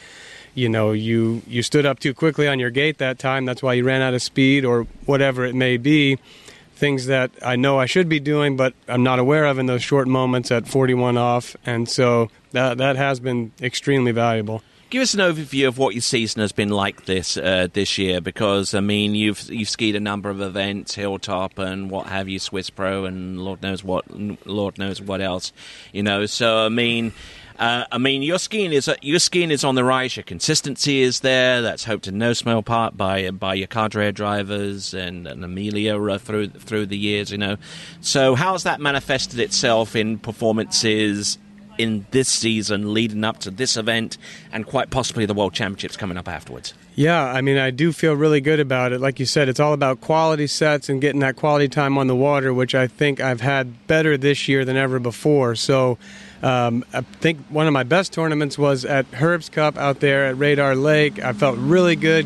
You 0.58 0.70
know, 0.70 0.94
you 0.94 1.42
you 1.48 1.62
stood 1.62 1.86
up 1.86 2.00
too 2.00 2.14
quickly 2.14 2.48
on 2.48 2.60
your 2.60 2.70
gate 2.70 3.00
that 3.00 3.20
time. 3.20 3.44
That's 3.44 3.62
why 3.62 3.74
you 3.74 3.84
ran 3.84 4.02
out 4.02 4.14
of 4.14 4.22
speed, 4.22 4.64
or 4.64 4.88
whatever 5.06 5.44
it 5.44 5.54
may 5.54 5.76
be 5.76 6.18
things 6.76 7.08
that 7.08 7.32
I 7.42 7.58
know 7.58 7.78
I 7.78 7.88
should 7.88 8.08
be 8.08 8.22
doing, 8.22 8.56
but 8.56 8.74
I'm 8.88 9.04
not 9.04 9.20
aware 9.20 9.44
of 9.48 9.60
in 9.60 9.66
those 9.66 9.84
short 9.84 10.08
moments 10.08 10.52
at 10.52 10.66
41 10.66 11.18
off, 11.18 11.58
and 11.66 11.90
so 11.90 12.30
that 12.54 12.78
that 12.78 12.96
has 12.96 13.20
been 13.20 13.52
extremely 13.62 14.14
valuable. 14.14 14.64
Give 14.96 15.02
us 15.02 15.14
an 15.14 15.20
overview 15.20 15.68
of 15.68 15.78
what 15.78 15.94
your 15.94 16.02
season 16.02 16.40
has 16.40 16.54
been 16.54 16.70
like 16.70 17.04
this 17.04 17.36
uh, 17.36 17.68
this 17.74 17.98
year, 17.98 18.22
because 18.22 18.74
I 18.74 18.80
mean 18.80 19.14
you've 19.14 19.44
you've 19.52 19.68
skied 19.68 19.94
a 19.94 20.00
number 20.00 20.30
of 20.30 20.40
events, 20.40 20.96
Hilltop 20.96 21.60
and 21.60 21.92
what 21.92 22.08
have 22.08 22.30
you, 22.30 22.40
Swiss 22.40 22.70
Pro, 22.70 23.04
and 23.04 23.42
Lord 23.42 23.62
knows 23.62 23.84
what, 23.84 24.06
Lord 24.48 24.78
knows 24.78 25.02
what 25.02 25.20
else, 25.20 25.52
you 25.92 26.02
know. 26.02 26.26
So 26.26 26.60
I 26.60 26.70
mean. 26.70 27.12
Uh, 27.58 27.86
I 27.90 28.00
mean, 28.00 28.22
your 28.22 28.38
skiing 28.38 28.74
is 28.74 28.90
your 29.02 29.20
skiing 29.20 29.50
is 29.50 29.64
on 29.64 29.76
the 29.76 29.84
rise. 29.86 30.18
Your 30.18 30.26
consistency 30.26 31.02
is 31.02 31.22
there. 31.22 31.62
That's 31.62 31.86
hoped 31.86 32.06
in 32.06 32.18
no 32.18 32.34
small 32.34 32.62
part 32.62 32.98
by 32.98 33.32
by 33.32 33.54
your 33.54 33.68
cadre 33.68 34.12
drivers 34.12 34.94
and, 34.94 35.26
and 35.26 35.42
Amelia 35.42 35.98
uh, 35.98 36.18
through 36.18 36.50
through 36.50 36.88
the 36.88 36.98
years. 36.98 37.32
You 37.32 37.38
know, 37.38 37.56
so 38.02 38.36
how's 38.36 38.64
that 38.64 38.82
manifested 38.82 39.40
itself 39.40 39.96
in 39.96 40.20
performances 40.20 41.38
in 41.78 42.06
this 42.12 42.28
season 42.28 42.94
leading 42.94 43.24
up 43.24 43.40
to 43.40 43.52
this 43.52 43.78
event 43.78 44.18
and 44.52 44.66
quite 44.66 44.90
possibly 44.90 45.26
the 45.26 45.34
World 45.34 45.54
Championships 45.54 45.98
coming 45.98 46.18
up 46.18 46.28
afterwards? 46.28 46.74
Yeah, 46.96 47.26
I 47.26 47.42
mean, 47.42 47.58
I 47.58 47.72
do 47.72 47.92
feel 47.92 48.14
really 48.14 48.40
good 48.40 48.60
about 48.60 48.94
it. 48.94 49.02
Like 49.02 49.20
you 49.20 49.26
said, 49.26 49.50
it's 49.50 49.60
all 49.60 49.74
about 49.74 50.00
quality 50.00 50.48
sets 50.48 50.88
and 50.88 51.02
getting 51.02 51.20
that 51.20 51.36
quality 51.36 51.68
time 51.68 51.98
on 51.98 52.08
the 52.08 52.16
water, 52.16 52.54
which 52.54 52.74
I 52.74 52.88
think 52.88 53.20
I've 53.20 53.42
had 53.42 53.88
better 53.88 54.18
this 54.18 54.48
year 54.48 54.64
than 54.64 54.78
ever 54.78 55.00
before. 55.00 55.56
So 55.56 55.98
um, 56.42 56.86
I 56.94 57.02
think 57.02 57.40
one 57.50 57.68
of 57.68 57.74
my 57.74 57.84
best 57.84 58.14
tournaments 58.14 58.58
was 58.58 58.86
at 58.86 59.06
Herb's 59.08 59.50
Cup 59.50 59.78
out 59.78 60.00
there 60.00 60.26
at 60.26 60.38
Radar 60.38 60.76
Lake. 60.76 61.22
I 61.22 61.34
felt 61.34 61.58
really 61.58 61.98
good 61.98 62.26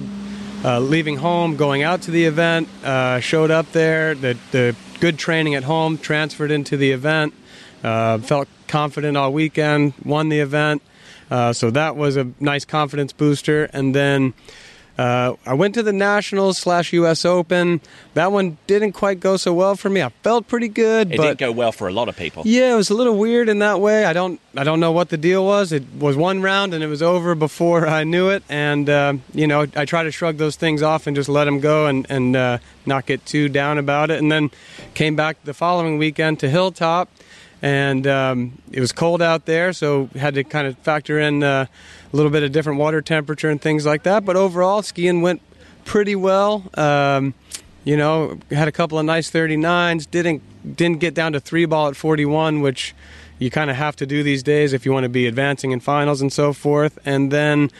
uh, 0.64 0.80
leaving 0.80 1.18
home, 1.18 1.56
going 1.56 1.84
out 1.84 2.04
to 2.04 2.12
the 2.12 2.26
event, 2.26 2.68
uh, 2.84 3.20
showed 3.22 3.50
up 3.50 3.72
there. 3.72 4.14
The, 4.14 4.38
the 4.52 4.76
good 5.00 5.18
training 5.18 5.56
at 5.56 5.64
home 5.64 5.98
transferred 5.98 6.52
into 6.52 6.78
the 6.78 6.92
event. 6.92 7.34
Uh, 7.84 8.18
felt 8.18 8.50
confident 8.70 9.18
all 9.18 9.34
weekend, 9.34 9.94
won 10.06 10.30
the 10.30 10.40
event. 10.40 10.82
Uh, 11.30 11.52
so 11.54 11.70
that 11.72 11.96
was 11.98 12.16
a 12.16 12.32
nice 12.40 12.64
confidence 12.66 13.12
booster. 13.12 13.66
And 13.74 13.94
then 13.94 14.34
Uh, 15.00 15.38
I 15.46 15.54
went 15.54 15.76
to 15.76 15.82
the 15.84 15.94
Nationals 15.94 16.58
slash 16.58 16.92
U.S. 16.92 17.24
Open. 17.24 17.80
That 18.16 18.34
one 18.34 18.58
didn't 18.68 18.92
quite 18.92 19.22
go 19.22 19.38
so 19.38 19.54
well 19.54 19.78
for 19.78 19.90
me. 19.90 20.02
I 20.02 20.10
felt 20.24 20.50
pretty 20.50 20.68
good, 20.68 21.14
It 21.14 21.16
but 21.18 21.24
didn't 21.24 21.40
go 21.40 21.54
well 21.54 21.72
for 21.72 21.88
a 21.88 21.94
lot 21.94 22.10
of 22.10 22.18
people. 22.18 22.44
yeah, 22.46 22.74
it 22.74 22.76
was 22.76 22.90
a 22.90 22.94
little 22.94 23.16
weird 23.16 23.48
in 23.48 23.60
that 23.60 23.80
way. 23.80 24.04
I 24.04 24.12
don't 24.12 24.42
I 24.58 24.66
don't 24.66 24.82
know 24.82 24.92
what 24.92 25.08
the 25.08 25.16
deal 25.16 25.46
was. 25.46 25.72
It 25.72 25.84
was 25.98 26.18
one 26.18 26.42
round 26.42 26.74
and 26.74 26.84
it 26.84 26.88
was 26.88 27.02
over 27.02 27.34
before 27.34 27.88
I 27.88 28.04
knew 28.04 28.28
it. 28.30 28.44
And 28.50 28.90
uh, 28.90 29.14
you 29.34 29.48
know, 29.48 29.62
I 29.74 29.86
try 29.86 30.04
to 30.04 30.12
shrug 30.12 30.36
those 30.36 30.58
things 30.58 30.82
off 30.84 31.08
and 31.08 31.16
just 31.16 31.30
let 31.30 31.46
them 31.46 31.62
go 31.62 31.88
and 31.88 32.06
and 32.10 32.36
uh, 32.36 32.58
not 32.86 33.06
get 33.06 33.26
too 33.26 33.48
down 33.48 33.78
about 33.78 34.12
it. 34.12 34.20
And 34.20 34.30
then 34.30 34.52
came 34.96 35.16
back 35.16 35.38
the 35.46 35.54
following 35.54 35.98
weekend 35.98 36.40
to 36.42 36.50
Hilltop, 36.50 37.08
and 37.62 38.08
um, 38.08 38.62
it 38.72 38.80
was 38.80 38.92
cold 38.92 39.22
out 39.22 39.46
there, 39.46 39.74
so 39.74 40.10
had 40.16 40.36
to 40.36 40.44
kind 40.44 40.68
of 40.68 40.78
factor 40.80 41.20
in 41.20 41.44
uh, 41.44 41.66
a 42.12 42.16
little 42.16 42.32
bit 42.32 42.44
of 42.44 42.52
different 42.52 42.80
water 42.80 43.02
temperature 43.02 43.50
and 43.50 43.62
things 43.62 43.86
like 43.86 44.04
that. 44.04 44.26
But 44.26 44.36
overall, 44.36 44.82
skiing 44.82 45.22
went 45.22 45.42
pretty 45.86 46.16
well. 46.16 46.70
Um, 46.76 47.34
you 47.84 47.98
know, 47.98 48.38
had 48.52 48.68
a 48.68 48.72
couple 48.72 49.00
of 49.00 49.06
nice 49.06 49.32
39s. 49.32 50.10
Didn't 50.10 50.42
didn't 50.76 51.00
get 51.00 51.14
down 51.14 51.34
to 51.34 51.40
three 51.40 51.66
ball 51.66 51.88
at 51.88 51.96
41, 51.96 52.62
which 52.62 52.94
you 53.40 53.50
kind 53.50 53.70
of 53.70 53.78
have 53.78 53.96
to 53.98 54.06
do 54.06 54.22
these 54.22 54.44
days 54.44 54.74
if 54.74 54.86
you 54.86 54.92
want 54.92 55.06
to 55.06 55.10
be 55.10 55.26
advancing 55.26 55.72
in 55.72 55.80
finals 55.80 56.22
and 56.22 56.32
so 56.32 56.54
forth. 56.54 57.00
And 57.06 57.32
then 57.32 57.72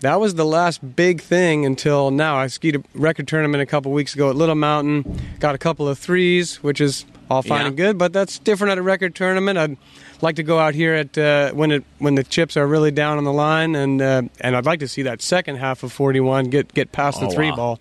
that 0.00 0.18
was 0.18 0.34
the 0.34 0.44
last 0.44 0.96
big 0.96 1.20
thing 1.20 1.64
until 1.64 2.10
now. 2.10 2.36
I 2.36 2.46
skied 2.48 2.76
a 2.76 2.82
record 2.94 3.28
tournament 3.28 3.62
a 3.62 3.66
couple 3.66 3.92
weeks 3.92 4.14
ago 4.14 4.30
at 4.30 4.36
Little 4.36 4.54
Mountain. 4.54 5.20
Got 5.40 5.54
a 5.54 5.58
couple 5.58 5.86
of 5.88 5.98
threes, 5.98 6.62
which 6.62 6.80
is 6.80 7.04
all 7.34 7.42
fine 7.42 7.60
Yeah. 7.60 7.66
and 7.68 7.76
good, 7.76 7.98
but 7.98 8.12
that's 8.12 8.38
different 8.38 8.72
at 8.72 8.78
a 8.78 8.82
record 8.82 9.14
tournament. 9.14 9.58
I'd 9.58 9.76
like 10.22 10.36
to 10.36 10.42
go 10.42 10.58
out 10.58 10.74
here 10.74 10.94
at 10.94 11.18
uh, 11.18 11.52
when 11.52 11.70
it 11.70 11.84
when 11.98 12.14
the 12.14 12.24
chips 12.24 12.56
are 12.56 12.66
really 12.66 12.90
down 12.90 13.18
on 13.18 13.24
the 13.24 13.32
line, 13.32 13.74
and 13.74 14.00
uh, 14.00 14.22
and 14.40 14.56
I'd 14.56 14.66
like 14.66 14.80
to 14.80 14.88
see 14.88 15.02
that 15.02 15.20
second 15.20 15.56
half 15.56 15.82
of 15.82 15.92
41 15.92 16.46
get 16.46 16.72
get 16.72 16.92
past 16.92 17.20
the 17.20 17.28
three 17.28 17.50
wow. 17.50 17.56
ball. 17.56 17.80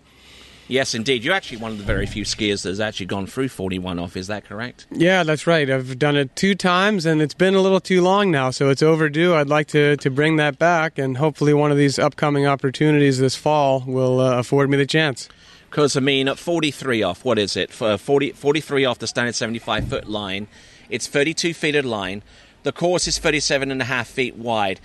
Yes, 0.68 0.96
indeed. 0.96 1.24
You're 1.24 1.34
actually 1.34 1.58
one 1.58 1.72
of 1.72 1.78
the 1.78 1.84
very 1.84 2.06
few 2.06 2.24
skiers 2.24 2.64
that 2.64 2.70
has 2.70 2.80
actually 2.80 3.08
gone 3.08 3.28
through 3.28 3.50
41 3.50 4.00
off. 4.00 4.16
Is 4.16 4.28
that 4.28 4.46
correct? 4.46 4.88
Yeah, 4.92 5.24
that's 5.24 5.46
right. 5.46 5.70
I've 5.70 6.00
done 6.00 6.16
it 6.16 6.36
two 6.36 6.56
times, 6.56 7.06
and 7.06 7.22
it's 7.22 7.34
been 7.34 7.54
a 7.54 7.60
little 7.60 7.82
too 7.82 8.02
long 8.02 8.32
now, 8.32 8.50
so 8.50 8.70
it's 8.70 8.82
overdue. 8.82 9.36
I'd 9.36 9.50
like 9.50 9.68
to, 9.68 9.98
to 9.98 10.10
bring 10.10 10.38
that 10.38 10.58
back, 10.58 10.98
and 10.98 11.18
hopefully, 11.18 11.54
one 11.54 11.72
of 11.72 11.78
these 11.78 12.00
upcoming 12.00 12.48
opportunities 12.48 13.20
this 13.20 13.36
fall 13.36 13.84
will 13.86 14.22
uh, 14.22 14.40
afford 14.40 14.70
me 14.70 14.78
the 14.78 14.86
chance. 14.86 15.28
Because, 15.74 15.98
I 15.98 16.02
mean, 16.02 16.28
at 16.28 16.38
43 16.38 17.02
off, 17.02 17.26
what 17.26 17.40
is 17.40 17.58
it? 17.58 17.72
For 17.72 17.98
40, 17.98 18.34
43 18.34 18.86
off 18.86 19.00
the 19.00 19.08
standard 19.08 19.34
75 19.34 19.88
foot 19.88 20.08
line, 20.08 20.46
it's 20.88 21.08
32 21.08 21.56
feet 21.56 21.74
of 21.74 21.84
line. 21.84 22.22
The 22.62 22.72
course 22.72 23.08
is 23.08 23.18
37 23.18 23.72
and 23.72 23.82
a 23.82 23.86
half 23.86 24.08
feet 24.08 24.36
wide. 24.36 24.80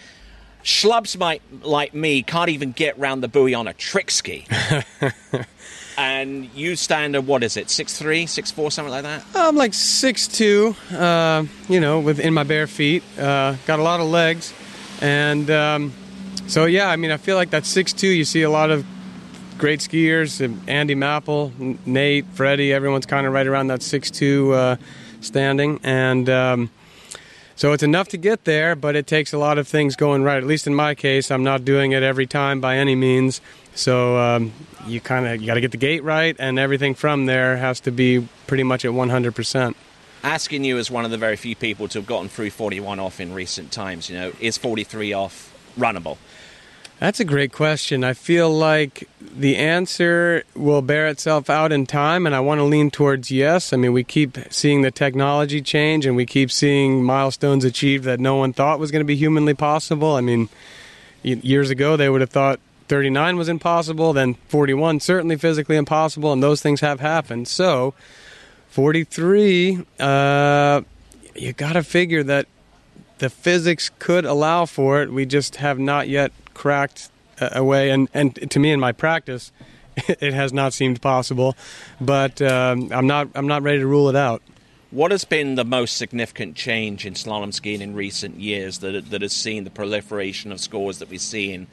Schlubs 0.65 1.19
might, 1.19 1.43
like 1.63 1.93
me 1.93 2.23
can't 2.23 2.49
even 2.49 2.73
get 2.73 2.99
round 2.99 3.23
the 3.23 3.29
buoy 3.29 3.53
on 3.53 3.69
a 3.69 3.75
trick 3.75 4.11
ski. 4.11 4.47
and 5.99 6.49
you 6.55 6.75
stand 6.75 7.15
at, 7.17 7.25
what 7.25 7.43
is 7.43 7.59
it, 7.59 7.67
6'3, 7.67 8.23
6'4, 8.23 8.73
something 8.73 8.91
like 8.91 9.03
that? 9.03 9.23
I'm 9.35 9.57
like 9.57 9.73
6'2", 9.73 10.75
uh, 10.99 11.45
you 11.69 11.81
know, 11.81 12.01
within 12.01 12.33
my 12.33 12.45
bare 12.45 12.67
feet. 12.67 13.03
Uh, 13.19 13.57
got 13.67 13.79
a 13.79 13.83
lot 13.83 14.01
of 14.01 14.07
legs, 14.07 14.55
and 15.03 15.51
um, 15.51 15.93
so 16.47 16.65
yeah, 16.65 16.89
I 16.89 16.97
mean, 16.97 17.11
I 17.11 17.19
feel 17.19 17.37
like 17.37 17.51
that 17.51 17.65
6'2", 17.65 18.17
you 18.17 18.25
see 18.25 18.41
a 18.41 18.51
lot 18.51 18.71
of 18.71 18.87
great 19.59 19.81
skiers, 19.81 20.41
Andy 20.69 20.95
Mapple, 20.95 21.85
Nate, 21.87 22.25
Freddie, 22.27 22.73
everyone's 22.73 23.07
kind 23.07 23.27
of 23.27 23.33
right 23.33 23.47
around 23.47 23.67
that 23.69 23.81
6'2", 23.81 24.55
uh, 24.55 24.77
standing, 25.21 25.81
and 25.83 26.31
um, 26.31 26.71
so 27.59 27.73
it's 27.73 27.83
enough 27.83 28.07
to 28.11 28.17
get 28.17 28.45
there, 28.45 28.77
but 28.77 28.95
it 28.95 29.09
takes 29.09 29.33
a 29.33 29.39
lot 29.39 29.59
of 29.59 29.67
things 29.67 29.97
going 29.97 30.23
right. 30.23 30.37
At 30.37 30.47
least 30.47 30.69
in 30.69 30.77
my 30.77 30.95
case, 30.95 31.29
I'm 31.29 31.43
not 31.43 31.65
doing 31.65 31.91
it 31.91 32.05
every 32.05 32.25
time 32.25 32.61
by 32.61 32.77
any 32.77 32.95
means. 32.95 33.41
So 33.75 34.17
um, 34.17 34.53
you 34.87 35.01
kind 35.01 35.27
of 35.27 35.41
you 35.41 35.47
got 35.49 35.55
to 35.55 35.61
get 35.61 35.73
the 35.73 35.77
gate 35.77 36.05
right, 36.05 36.37
and 36.39 36.57
everything 36.57 36.95
from 36.95 37.27
there 37.27 37.57
has 37.57 37.81
to 37.81 37.91
be 37.91 38.29
pretty 38.47 38.63
much 38.63 38.85
at 38.85 38.93
100%. 38.93 39.75
Asking 40.23 40.63
you 40.63 40.79
as 40.79 40.89
one 40.89 41.05
of 41.05 41.11
the 41.11 41.19
very 41.19 41.35
few 41.35 41.57
people 41.57 41.89
to 41.89 41.99
have 41.99 42.07
gotten 42.07 42.29
through 42.29 42.51
41 42.51 43.01
off 43.01 43.19
in 43.19 43.35
recent 43.35 43.73
times, 43.73 44.09
you 44.09 44.17
know, 44.17 44.33
is 44.41 44.57
43 44.57 45.13
off 45.13 45.53
runnable? 45.77 46.19
That's 47.01 47.21
a 47.21 47.25
great 47.25 47.53
question. 47.53 48.03
I 48.03 48.13
feel 48.13 48.51
like 48.51 49.09
the 49.21 49.57
answer 49.57 50.43
will 50.57 50.83
bear 50.83 51.07
itself 51.07 51.49
out 51.49 51.71
in 51.71 51.87
time, 51.87 52.27
and 52.27 52.35
I 52.35 52.41
want 52.41 52.59
to 52.59 52.65
lean 52.65 52.91
towards 52.91 53.31
yes. 53.31 53.73
I 53.73 53.77
mean, 53.77 53.93
we 53.93 54.03
keep 54.03 54.37
seeing 54.51 54.83
the 54.83 54.91
technology 54.91 55.63
change, 55.63 56.07
and 56.07 56.17
we 56.17 56.27
keep 56.27 56.51
seeing 56.51 57.05
milestones 57.05 57.65
achieved 57.65 58.03
that 58.05 58.19
no 58.19 58.35
one 58.35 58.53
thought 58.53 58.81
was 58.81 58.91
going 58.91 59.01
to 59.01 59.07
be 59.07 59.15
humanly 59.15 59.55
possible. 59.55 60.17
I 60.17 60.23
mean, 60.23 60.49
years 61.23 61.71
ago, 61.71 61.97
they 61.97 62.09
would 62.09 62.21
have 62.21 62.31
thought 62.31 62.59
39 62.89 63.37
was 63.37 63.49
impossible, 63.49 64.13
then 64.13 64.35
41 64.49 64.99
certainly 64.99 65.37
physically 65.37 65.77
impossible, 65.77 66.33
and 66.33 66.43
those 66.43 66.61
things 66.61 66.81
have 66.81 66.99
happened. 66.99 67.47
So, 67.47 67.95
43, 68.71 69.85
uh, 70.01 70.81
you 71.37 71.53
got 71.53 71.75
to 71.75 71.85
figure 71.85 72.25
that 72.25 72.47
the 73.19 73.31
physics 73.31 73.91
could 74.01 74.25
allow 74.25 74.65
for 74.65 75.01
it. 75.01 75.13
We 75.13 75.27
just 75.27 75.57
have 75.57 75.79
not 75.79 76.09
yet 76.09 76.33
cracked 76.59 77.11
a 77.41 77.63
a. 77.63 77.91
And, 77.91 78.09
and 78.13 78.51
to 78.51 78.59
me, 78.59 78.73
in 78.73 78.81
my 78.81 78.93
practice, 78.93 79.53
it 79.97 80.35
has 80.35 80.53
not 80.53 80.73
seemed 80.75 81.01
possible. 81.01 81.57
But 82.01 82.43
um, 82.43 82.93
I'm 82.93 83.07
not 83.07 83.29
I'm 83.35 83.47
not 83.47 83.63
ready 83.63 83.79
to 83.79 83.87
rule 83.87 84.09
it 84.09 84.17
out. 84.17 84.43
What 84.91 85.11
has 85.11 85.25
been 85.25 85.55
the 85.55 85.65
most 85.65 85.97
significant 85.97 86.57
change 86.57 87.05
in 87.05 87.13
slalom 87.13 87.53
skiing 87.53 87.83
in 87.83 87.95
recent 87.95 88.41
years 88.41 88.79
that, 88.79 89.11
that 89.11 89.21
has 89.21 89.35
seen 89.35 89.65
the 89.65 89.71
proliferation 89.71 90.51
of 90.51 90.61
scores 90.61 90.99
that 90.99 91.11
we're 91.11 91.19
seeing 91.19 91.67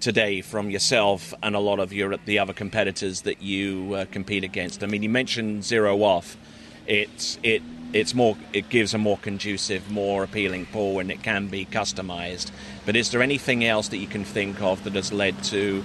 today 0.00 0.40
from 0.40 0.68
yourself 0.68 1.32
and 1.40 1.54
a 1.54 1.60
lot 1.60 1.78
of 1.78 1.92
your 1.92 2.16
the 2.16 2.38
other 2.38 2.52
competitors 2.52 3.22
that 3.22 3.40
you 3.40 3.94
uh, 3.94 4.04
compete 4.10 4.44
against? 4.44 4.82
I 4.82 4.86
mean, 4.86 5.02
you 5.02 5.08
mentioned 5.08 5.64
zero 5.64 6.02
off. 6.02 6.36
It's 6.86 7.38
it 7.42 7.62
it's 7.92 8.14
more 8.14 8.36
it 8.52 8.68
gives 8.68 8.94
a 8.94 8.98
more 8.98 9.18
conducive, 9.18 9.90
more 9.90 10.24
appealing 10.24 10.66
pull, 10.66 10.98
and 10.98 11.10
it 11.10 11.22
can 11.22 11.48
be 11.48 11.64
customized. 11.66 12.50
But 12.86 12.96
is 12.96 13.10
there 13.10 13.22
anything 13.22 13.64
else 13.64 13.88
that 13.88 13.98
you 13.98 14.06
can 14.06 14.24
think 14.24 14.60
of 14.62 14.84
that 14.84 14.94
has 14.94 15.12
led 15.12 15.42
to 15.44 15.84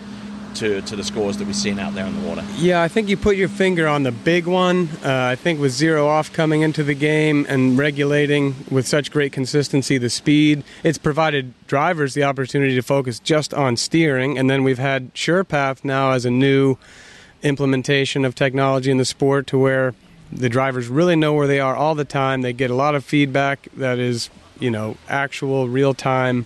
to, 0.56 0.82
to 0.82 0.96
the 0.96 1.04
scores 1.04 1.38
that 1.38 1.46
we've 1.46 1.56
seen 1.56 1.80
out 1.80 1.96
there 1.96 2.06
in 2.06 2.22
the 2.22 2.28
water? 2.28 2.44
Yeah, 2.58 2.82
I 2.82 2.88
think 2.88 3.10
you 3.10 3.18
put 3.18 3.36
your 3.36 3.50
finger 3.50 3.88
on 3.88 4.04
the 4.04 4.12
big 4.12 4.46
one. 4.46 4.90
Uh, 5.04 5.12
I 5.12 5.36
think 5.36 5.60
with 5.60 5.72
zero 5.72 6.08
off 6.08 6.32
coming 6.32 6.62
into 6.62 6.84
the 6.84 6.94
game 6.94 7.46
and 7.50 7.78
regulating 7.78 8.56
with 8.70 8.88
such 8.88 9.12
great 9.12 9.32
consistency 9.32 9.98
the 9.98 10.10
speed, 10.10 10.64
it's 10.84 10.98
provided 10.98 11.54
drivers 11.68 12.14
the 12.14 12.24
opportunity 12.24 12.76
to 12.76 12.82
focus 12.82 13.20
just 13.20 13.54
on 13.54 13.78
steering. 13.78 14.38
And 14.38 14.50
then 14.50 14.64
we've 14.64 14.80
had 14.80 15.14
SurePath 15.14 15.84
now 15.84 16.12
as 16.12 16.26
a 16.26 16.32
new 16.32 16.78
implementation 17.42 18.24
of 18.24 18.36
technology 18.36 18.92
in 18.92 18.98
the 18.98 19.06
sport 19.06 19.48
to 19.48 19.58
where 19.58 19.94
the 20.36 20.50
drivers 20.50 20.88
really 20.88 21.16
know 21.16 21.34
where 21.34 21.48
they 21.48 21.60
are 21.60 21.76
all 21.76 21.96
the 21.96 22.06
time. 22.06 22.42
They 22.42 22.54
get 22.54 22.72
a 22.72 22.76
lot 22.76 22.96
of 22.96 23.06
feedback 23.06 23.68
that 23.78 24.00
is, 24.00 24.30
you 24.60 24.72
know, 24.72 24.98
actual 25.08 25.70
real 25.70 25.94
time 25.94 26.46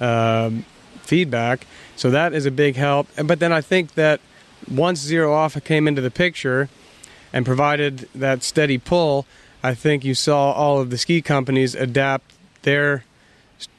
um, 0.00 0.64
feedback. 1.02 1.66
So 1.96 2.10
that 2.10 2.32
is 2.32 2.46
a 2.46 2.50
big 2.50 2.76
help. 2.76 3.08
But 3.22 3.40
then 3.40 3.52
I 3.52 3.60
think 3.60 3.94
that 3.94 4.20
once 4.70 5.00
zero 5.00 5.32
off 5.32 5.62
came 5.64 5.88
into 5.88 6.00
the 6.00 6.10
picture 6.10 6.68
and 7.32 7.44
provided 7.44 8.08
that 8.14 8.42
steady 8.42 8.78
pull, 8.78 9.26
I 9.62 9.74
think 9.74 10.04
you 10.04 10.14
saw 10.14 10.52
all 10.52 10.80
of 10.80 10.90
the 10.90 10.98
ski 10.98 11.22
companies 11.22 11.74
adapt 11.74 12.32
their 12.62 13.04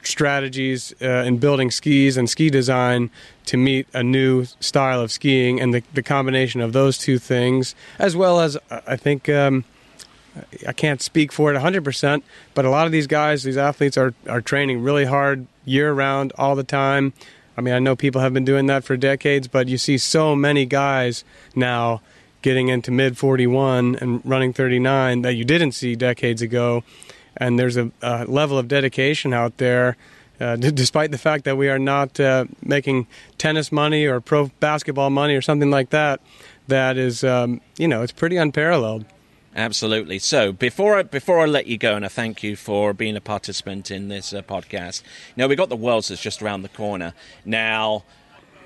strategies 0.02 0.94
uh, 1.02 1.24
in 1.26 1.38
building 1.38 1.70
skis 1.70 2.16
and 2.16 2.28
ski 2.30 2.50
design 2.50 3.10
to 3.44 3.56
meet 3.56 3.86
a 3.92 4.02
new 4.02 4.44
style 4.60 5.00
of 5.00 5.12
skiing 5.12 5.60
and 5.60 5.74
the, 5.74 5.82
the 5.94 6.02
combination 6.02 6.60
of 6.60 6.72
those 6.72 6.98
two 6.98 7.18
things 7.18 7.74
as 7.98 8.16
well 8.16 8.40
as 8.40 8.56
uh, 8.70 8.80
i 8.86 8.96
think 8.96 9.28
um, 9.28 9.64
i 10.66 10.72
can't 10.72 11.02
speak 11.02 11.32
for 11.32 11.52
it 11.52 11.60
100% 11.60 12.22
but 12.54 12.64
a 12.64 12.70
lot 12.70 12.86
of 12.86 12.92
these 12.92 13.06
guys 13.06 13.42
these 13.42 13.56
athletes 13.56 13.96
are, 13.96 14.14
are 14.28 14.40
training 14.40 14.82
really 14.82 15.04
hard 15.04 15.46
year 15.64 15.92
round 15.92 16.32
all 16.38 16.54
the 16.54 16.64
time. 16.64 17.12
I 17.58 17.60
mean 17.60 17.74
i 17.74 17.78
know 17.78 17.96
people 17.96 18.20
have 18.20 18.32
been 18.32 18.44
doing 18.44 18.66
that 18.66 18.84
for 18.84 18.96
decades 18.96 19.48
but 19.48 19.68
you 19.68 19.78
see 19.78 19.98
so 19.98 20.36
many 20.36 20.66
guys 20.66 21.24
now 21.54 22.00
getting 22.42 22.68
into 22.68 22.90
mid 22.90 23.18
41 23.18 23.96
and 23.96 24.20
running 24.24 24.52
39 24.52 25.22
that 25.22 25.34
you 25.34 25.44
didn't 25.44 25.72
see 25.72 25.96
decades 25.96 26.42
ago 26.42 26.84
and 27.36 27.58
there's 27.58 27.76
a, 27.76 27.90
a 28.02 28.24
level 28.24 28.58
of 28.58 28.68
dedication 28.68 29.32
out 29.32 29.56
there 29.58 29.96
uh, 30.40 30.56
d- 30.56 30.70
despite 30.70 31.10
the 31.10 31.18
fact 31.18 31.44
that 31.44 31.56
we 31.56 31.68
are 31.68 31.78
not 31.78 32.18
uh, 32.20 32.44
making 32.62 33.06
tennis 33.38 33.72
money 33.72 34.04
or 34.04 34.20
pro 34.20 34.48
basketball 34.60 35.10
money 35.10 35.34
or 35.34 35.42
something 35.42 35.70
like 35.70 35.90
that 35.90 36.20
that 36.68 36.96
is 36.96 37.24
um, 37.24 37.60
you 37.78 37.88
know 37.88 38.02
it's 38.02 38.12
pretty 38.12 38.36
unparalleled 38.36 39.04
Absolutely. 39.56 40.18
So 40.18 40.52
before 40.52 40.96
I, 40.96 41.02
before 41.02 41.40
I 41.40 41.46
let 41.46 41.66
you 41.66 41.78
go, 41.78 41.96
and 41.96 42.04
I 42.04 42.08
thank 42.08 42.42
you 42.42 42.56
for 42.56 42.92
being 42.92 43.16
a 43.16 43.22
participant 43.22 43.90
in 43.90 44.08
this 44.08 44.34
uh, 44.34 44.42
podcast. 44.42 45.02
Now 45.34 45.46
we 45.46 45.56
got 45.56 45.70
the 45.70 45.76
Worlds 45.76 46.08
that's 46.08 46.20
just 46.20 46.42
around 46.42 46.60
the 46.60 46.68
corner. 46.68 47.14
Now, 47.46 48.04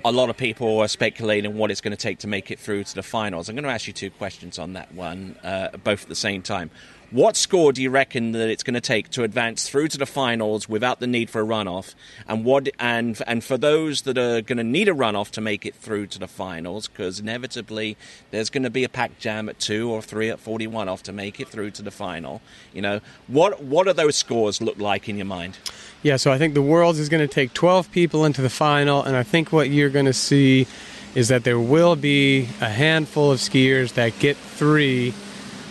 a 0.03 0.11
lot 0.11 0.29
of 0.29 0.35
people 0.35 0.79
are 0.79 0.89
speculating 0.89 1.55
what 1.55 1.71
it's 1.71 1.79
going 1.79 1.91
to 1.91 1.97
take 1.97 2.19
to 2.19 2.27
make 2.27 2.51
it 2.51 2.59
through 2.59 2.83
to 2.83 2.95
the 2.95 3.03
finals. 3.03 3.47
I'm 3.47 3.55
going 3.55 3.63
to 3.63 3.69
ask 3.69 3.87
you 3.87 3.93
two 3.93 4.09
questions 4.09 4.59
on 4.59 4.73
that 4.73 4.93
one, 4.93 5.37
uh, 5.43 5.77
both 5.77 6.03
at 6.03 6.09
the 6.09 6.15
same 6.15 6.41
time. 6.41 6.69
What 7.11 7.35
score 7.35 7.73
do 7.73 7.83
you 7.83 7.89
reckon 7.89 8.31
that 8.31 8.47
it's 8.47 8.63
going 8.63 8.75
to 8.75 8.79
take 8.81 9.09
to 9.09 9.23
advance 9.23 9.67
through 9.67 9.89
to 9.89 9.97
the 9.97 10.05
finals 10.05 10.69
without 10.69 11.01
the 11.01 11.07
need 11.07 11.29
for 11.29 11.41
a 11.41 11.45
runoff? 11.45 11.93
And 12.25 12.45
what 12.45 12.69
and 12.79 13.21
and 13.27 13.43
for 13.43 13.57
those 13.57 14.03
that 14.03 14.17
are 14.17 14.41
going 14.41 14.57
to 14.57 14.63
need 14.63 14.87
a 14.87 14.93
runoff 14.93 15.29
to 15.31 15.41
make 15.41 15.65
it 15.65 15.75
through 15.75 16.07
to 16.07 16.19
the 16.19 16.27
finals, 16.29 16.87
because 16.87 17.19
inevitably 17.19 17.97
there's 18.31 18.49
going 18.49 18.63
to 18.63 18.69
be 18.69 18.85
a 18.85 18.89
pack 18.89 19.19
jam 19.19 19.49
at 19.49 19.59
two 19.59 19.91
or 19.91 20.01
three 20.01 20.29
at 20.29 20.39
41 20.39 20.87
off 20.87 21.03
to 21.03 21.11
make 21.11 21.41
it 21.41 21.49
through 21.49 21.71
to 21.71 21.81
the 21.81 21.91
final. 21.91 22.41
You 22.71 22.81
know, 22.81 23.01
what 23.27 23.61
what 23.61 23.87
do 23.87 23.93
those 23.93 24.15
scores 24.15 24.61
look 24.61 24.79
like 24.79 25.09
in 25.09 25.17
your 25.17 25.25
mind? 25.25 25.57
Yeah, 26.03 26.15
so 26.15 26.31
I 26.31 26.37
think 26.37 26.53
the 26.53 26.61
Worlds 26.61 26.97
is 26.97 27.09
going 27.09 27.27
to 27.27 27.33
take 27.33 27.53
12 27.53 27.91
people 27.91 28.23
into 28.23 28.41
the 28.41 28.49
final, 28.49 29.03
and 29.03 29.17
I 29.17 29.23
think 29.23 29.51
what 29.51 29.69
you're 29.69 29.89
going 29.89 30.05
to 30.05 30.13
see 30.13 30.65
is 31.13 31.27
that 31.27 31.43
there 31.43 31.59
will 31.59 31.97
be 31.97 32.47
a 32.61 32.69
handful 32.69 33.31
of 33.31 33.39
skiers 33.39 33.95
that 33.95 34.17
get 34.19 34.37
three. 34.37 35.13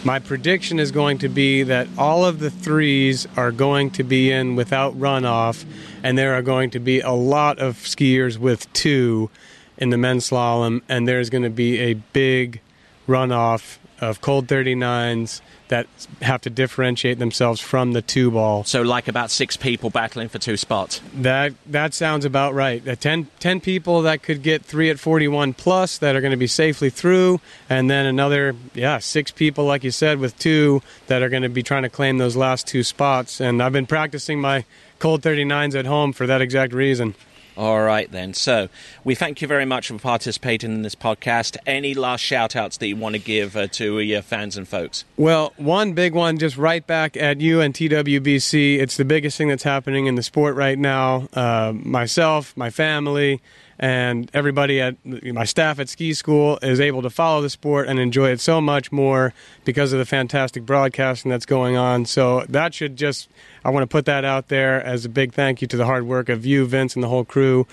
My 0.02 0.18
prediction 0.18 0.78
is 0.78 0.92
going 0.92 1.18
to 1.18 1.28
be 1.28 1.62
that 1.64 1.86
all 1.98 2.24
of 2.24 2.38
the 2.38 2.50
threes 2.50 3.28
are 3.36 3.52
going 3.52 3.90
to 3.92 4.02
be 4.02 4.32
in 4.32 4.56
without 4.56 4.98
runoff, 4.98 5.66
and 6.02 6.16
there 6.16 6.32
are 6.34 6.42
going 6.42 6.70
to 6.70 6.80
be 6.80 7.00
a 7.00 7.10
lot 7.10 7.58
of 7.58 7.76
skiers 7.76 8.38
with 8.38 8.72
two 8.72 9.28
in 9.76 9.90
the 9.90 9.98
men's 9.98 10.30
slalom, 10.30 10.80
and 10.88 11.06
there's 11.06 11.28
going 11.28 11.42
to 11.42 11.50
be 11.50 11.78
a 11.80 11.94
big 11.94 12.62
runoff 13.06 13.76
of 14.00 14.20
cold 14.20 14.46
39s 14.46 15.40
that 15.68 15.86
have 16.20 16.40
to 16.42 16.50
differentiate 16.50 17.18
themselves 17.18 17.60
from 17.60 17.92
the 17.92 18.02
two 18.02 18.30
ball. 18.30 18.64
So, 18.64 18.82
like 18.82 19.06
about 19.06 19.30
six 19.30 19.56
people 19.56 19.90
battling 19.90 20.28
for 20.28 20.38
two 20.38 20.56
spots. 20.56 21.00
That 21.14 21.54
that 21.66 21.94
sounds 21.94 22.24
about 22.24 22.54
right. 22.54 22.86
Uh, 22.86 22.96
10, 22.96 23.28
10 23.38 23.60
people 23.60 24.02
that 24.02 24.22
could 24.22 24.42
get 24.42 24.64
three 24.64 24.90
at 24.90 24.98
41 24.98 25.54
plus 25.54 25.98
that 25.98 26.16
are 26.16 26.20
going 26.20 26.32
to 26.32 26.36
be 26.36 26.46
safely 26.46 26.90
through, 26.90 27.40
and 27.68 27.88
then 27.88 28.06
another, 28.06 28.56
yeah, 28.74 28.98
six 28.98 29.30
people, 29.30 29.64
like 29.64 29.84
you 29.84 29.90
said, 29.90 30.18
with 30.18 30.38
two 30.38 30.82
that 31.06 31.22
are 31.22 31.28
going 31.28 31.42
to 31.42 31.48
be 31.48 31.62
trying 31.62 31.82
to 31.82 31.90
claim 31.90 32.18
those 32.18 32.36
last 32.36 32.66
two 32.66 32.82
spots. 32.82 33.40
And 33.40 33.62
I've 33.62 33.72
been 33.72 33.86
practicing 33.86 34.40
my 34.40 34.64
cold 34.98 35.22
39s 35.22 35.78
at 35.78 35.86
home 35.86 36.12
for 36.12 36.26
that 36.26 36.40
exact 36.40 36.72
reason. 36.72 37.14
All 37.60 37.82
right, 37.82 38.10
then. 38.10 38.32
So 38.32 38.70
we 39.04 39.14
thank 39.14 39.42
you 39.42 39.46
very 39.46 39.66
much 39.66 39.88
for 39.88 39.98
participating 39.98 40.72
in 40.72 40.80
this 40.80 40.94
podcast. 40.94 41.58
Any 41.66 41.92
last 41.92 42.22
shout 42.22 42.56
outs 42.56 42.78
that 42.78 42.86
you 42.86 42.96
want 42.96 43.16
to 43.16 43.18
give 43.18 43.54
uh, 43.54 43.66
to 43.72 44.00
your 44.00 44.22
fans 44.22 44.56
and 44.56 44.66
folks? 44.66 45.04
Well, 45.18 45.52
one 45.58 45.92
big 45.92 46.14
one 46.14 46.38
just 46.38 46.56
right 46.56 46.86
back 46.86 47.18
at 47.18 47.42
you 47.42 47.60
and 47.60 47.74
TWBC. 47.74 48.78
It's 48.78 48.96
the 48.96 49.04
biggest 49.04 49.36
thing 49.36 49.48
that's 49.48 49.62
happening 49.62 50.06
in 50.06 50.14
the 50.14 50.22
sport 50.22 50.56
right 50.56 50.78
now. 50.78 51.28
Uh, 51.34 51.74
myself, 51.74 52.56
my 52.56 52.70
family, 52.70 53.42
and 53.80 54.30
everybody 54.34 54.78
at 54.78 54.94
my 55.04 55.44
staff 55.44 55.80
at 55.80 55.88
ski 55.88 56.12
school 56.12 56.58
is 56.60 56.80
able 56.80 57.00
to 57.00 57.08
follow 57.08 57.40
the 57.40 57.48
sport 57.48 57.88
and 57.88 57.98
enjoy 57.98 58.28
it 58.28 58.38
so 58.38 58.60
much 58.60 58.92
more 58.92 59.32
because 59.64 59.94
of 59.94 59.98
the 59.98 60.04
fantastic 60.04 60.66
broadcasting 60.66 61.30
that's 61.30 61.46
going 61.46 61.78
on. 61.78 62.04
So 62.04 62.44
that 62.50 62.74
should 62.74 62.96
just 62.96 63.30
I 63.64 63.70
want 63.70 63.82
to 63.82 63.86
put 63.86 64.04
that 64.04 64.22
out 64.22 64.48
there 64.48 64.84
as 64.84 65.06
a 65.06 65.08
big 65.08 65.32
thank 65.32 65.62
you 65.62 65.68
to 65.68 65.78
the 65.78 65.86
hard 65.86 66.06
work 66.06 66.28
of 66.28 66.44
you, 66.44 66.66
Vince, 66.66 66.94
and 66.94 67.02
the 67.02 67.08
whole 67.08 67.24
crew. 67.24 67.66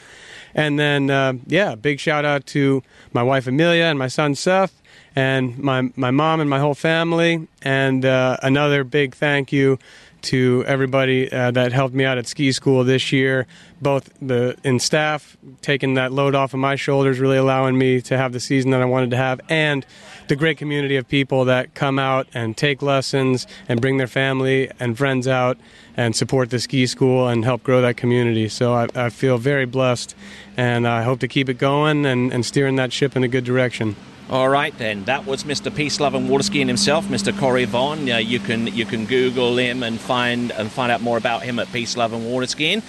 And 0.55 0.79
then 0.79 1.09
uh, 1.09 1.33
yeah, 1.45 1.75
big 1.75 1.99
shout 1.99 2.23
out 2.23 2.45
to 2.47 2.81
my 3.11 3.21
wife 3.21 3.45
Amelia 3.45 3.83
and 3.83 3.99
my 3.99 4.07
son 4.07 4.33
Seth 4.33 4.81
and 5.13 5.57
my 5.57 5.91
my 5.97 6.11
mom 6.11 6.39
and 6.39 6.49
my 6.49 6.59
whole 6.59 6.73
family 6.73 7.49
and 7.63 8.05
uh, 8.05 8.37
another 8.43 8.85
big 8.85 9.13
thank 9.13 9.51
you 9.51 9.77
to 10.23 10.63
everybody 10.67 11.31
uh, 11.31 11.51
that 11.51 11.71
helped 11.71 11.95
me 11.95 12.03
out 12.03 12.17
at 12.17 12.27
ski 12.27 12.51
school 12.51 12.83
this 12.83 13.11
year, 13.11 13.47
both 13.81 14.11
the 14.21 14.57
in 14.63 14.79
staff 14.79 15.37
taking 15.61 15.93
that 15.93 16.11
load 16.11 16.35
off 16.35 16.53
of 16.53 16.59
my 16.59 16.75
shoulders, 16.75 17.19
really 17.19 17.37
allowing 17.37 17.77
me 17.77 18.01
to 18.01 18.17
have 18.17 18.33
the 18.33 18.39
season 18.39 18.71
that 18.71 18.81
I 18.81 18.85
wanted 18.85 19.11
to 19.11 19.17
have, 19.17 19.39
and 19.49 19.85
the 20.27 20.35
great 20.35 20.57
community 20.57 20.95
of 20.97 21.07
people 21.07 21.45
that 21.45 21.73
come 21.73 21.99
out 21.99 22.27
and 22.33 22.57
take 22.57 22.81
lessons 22.81 23.47
and 23.69 23.79
bring 23.79 23.97
their 23.97 24.07
family 24.07 24.69
and 24.79 24.97
friends 24.97 25.27
out 25.27 25.57
and 25.95 26.15
support 26.15 26.49
the 26.49 26.59
ski 26.59 26.85
school 26.85 27.27
and 27.27 27.45
help 27.45 27.63
grow 27.63 27.81
that 27.81 27.97
community. 27.97 28.49
So 28.49 28.73
I, 28.73 28.87
I 28.95 29.09
feel 29.09 29.37
very 29.37 29.65
blessed, 29.65 30.15
and 30.57 30.87
I 30.87 31.03
hope 31.03 31.19
to 31.21 31.27
keep 31.27 31.49
it 31.49 31.57
going 31.57 32.05
and, 32.05 32.33
and 32.33 32.45
steering 32.45 32.75
that 32.75 32.91
ship 32.91 33.15
in 33.15 33.23
a 33.23 33.27
good 33.27 33.45
direction. 33.45 33.95
All 34.29 34.49
right, 34.49 34.77
then 34.77 35.05
that 35.05 35.25
was 35.25 35.45
Mr. 35.45 35.73
Peace 35.73 36.01
Loving 36.01 36.27
Water 36.27 36.43
Skiing 36.43 36.67
himself, 36.67 37.05
Mr. 37.05 37.37
Corey 37.39 37.63
Vaughn. 37.63 38.09
Uh, 38.09 38.17
you 38.17 38.39
can 38.39 38.67
you 38.67 38.85
can 38.85 39.05
Google 39.05 39.57
him 39.57 39.83
and 39.83 39.99
find 39.99 40.51
and 40.51 40.69
find 40.69 40.91
out 40.91 41.01
more 41.01 41.17
about 41.17 41.43
him 41.43 41.59
at 41.59 41.71
Peace 41.71 41.95
Loving 41.95 42.29
Water 42.29 42.47
Skiing. 42.47 42.81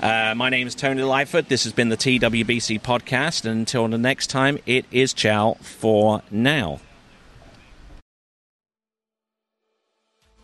Uh, 0.00 0.34
my 0.36 0.50
name 0.50 0.66
is 0.68 0.74
Tony 0.74 1.02
Lightfoot. 1.02 1.48
This 1.48 1.64
has 1.64 1.72
been 1.72 1.88
the 1.88 1.96
TWBC 1.96 2.80
podcast. 2.80 3.44
And 3.44 3.60
until 3.60 3.88
the 3.88 3.98
next 3.98 4.28
time, 4.28 4.58
it 4.66 4.84
is 4.92 5.12
ciao 5.12 5.54
for 5.60 6.22
now. 6.30 6.80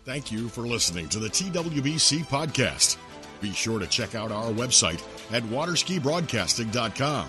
Thank 0.05 0.33
you 0.33 0.49
for 0.49 0.63
listening 0.63 1.09
to 1.11 1.19
the 1.21 1.29
TWBC 1.29 2.25
podcast. 2.25 2.97
Be 3.41 3.53
sure 3.53 3.79
to 3.79 3.87
check 3.87 4.15
out 4.15 4.33
our 4.33 4.51
website 4.51 5.01
at 5.33 5.43
waterskibroadcasting.com. 5.45 7.29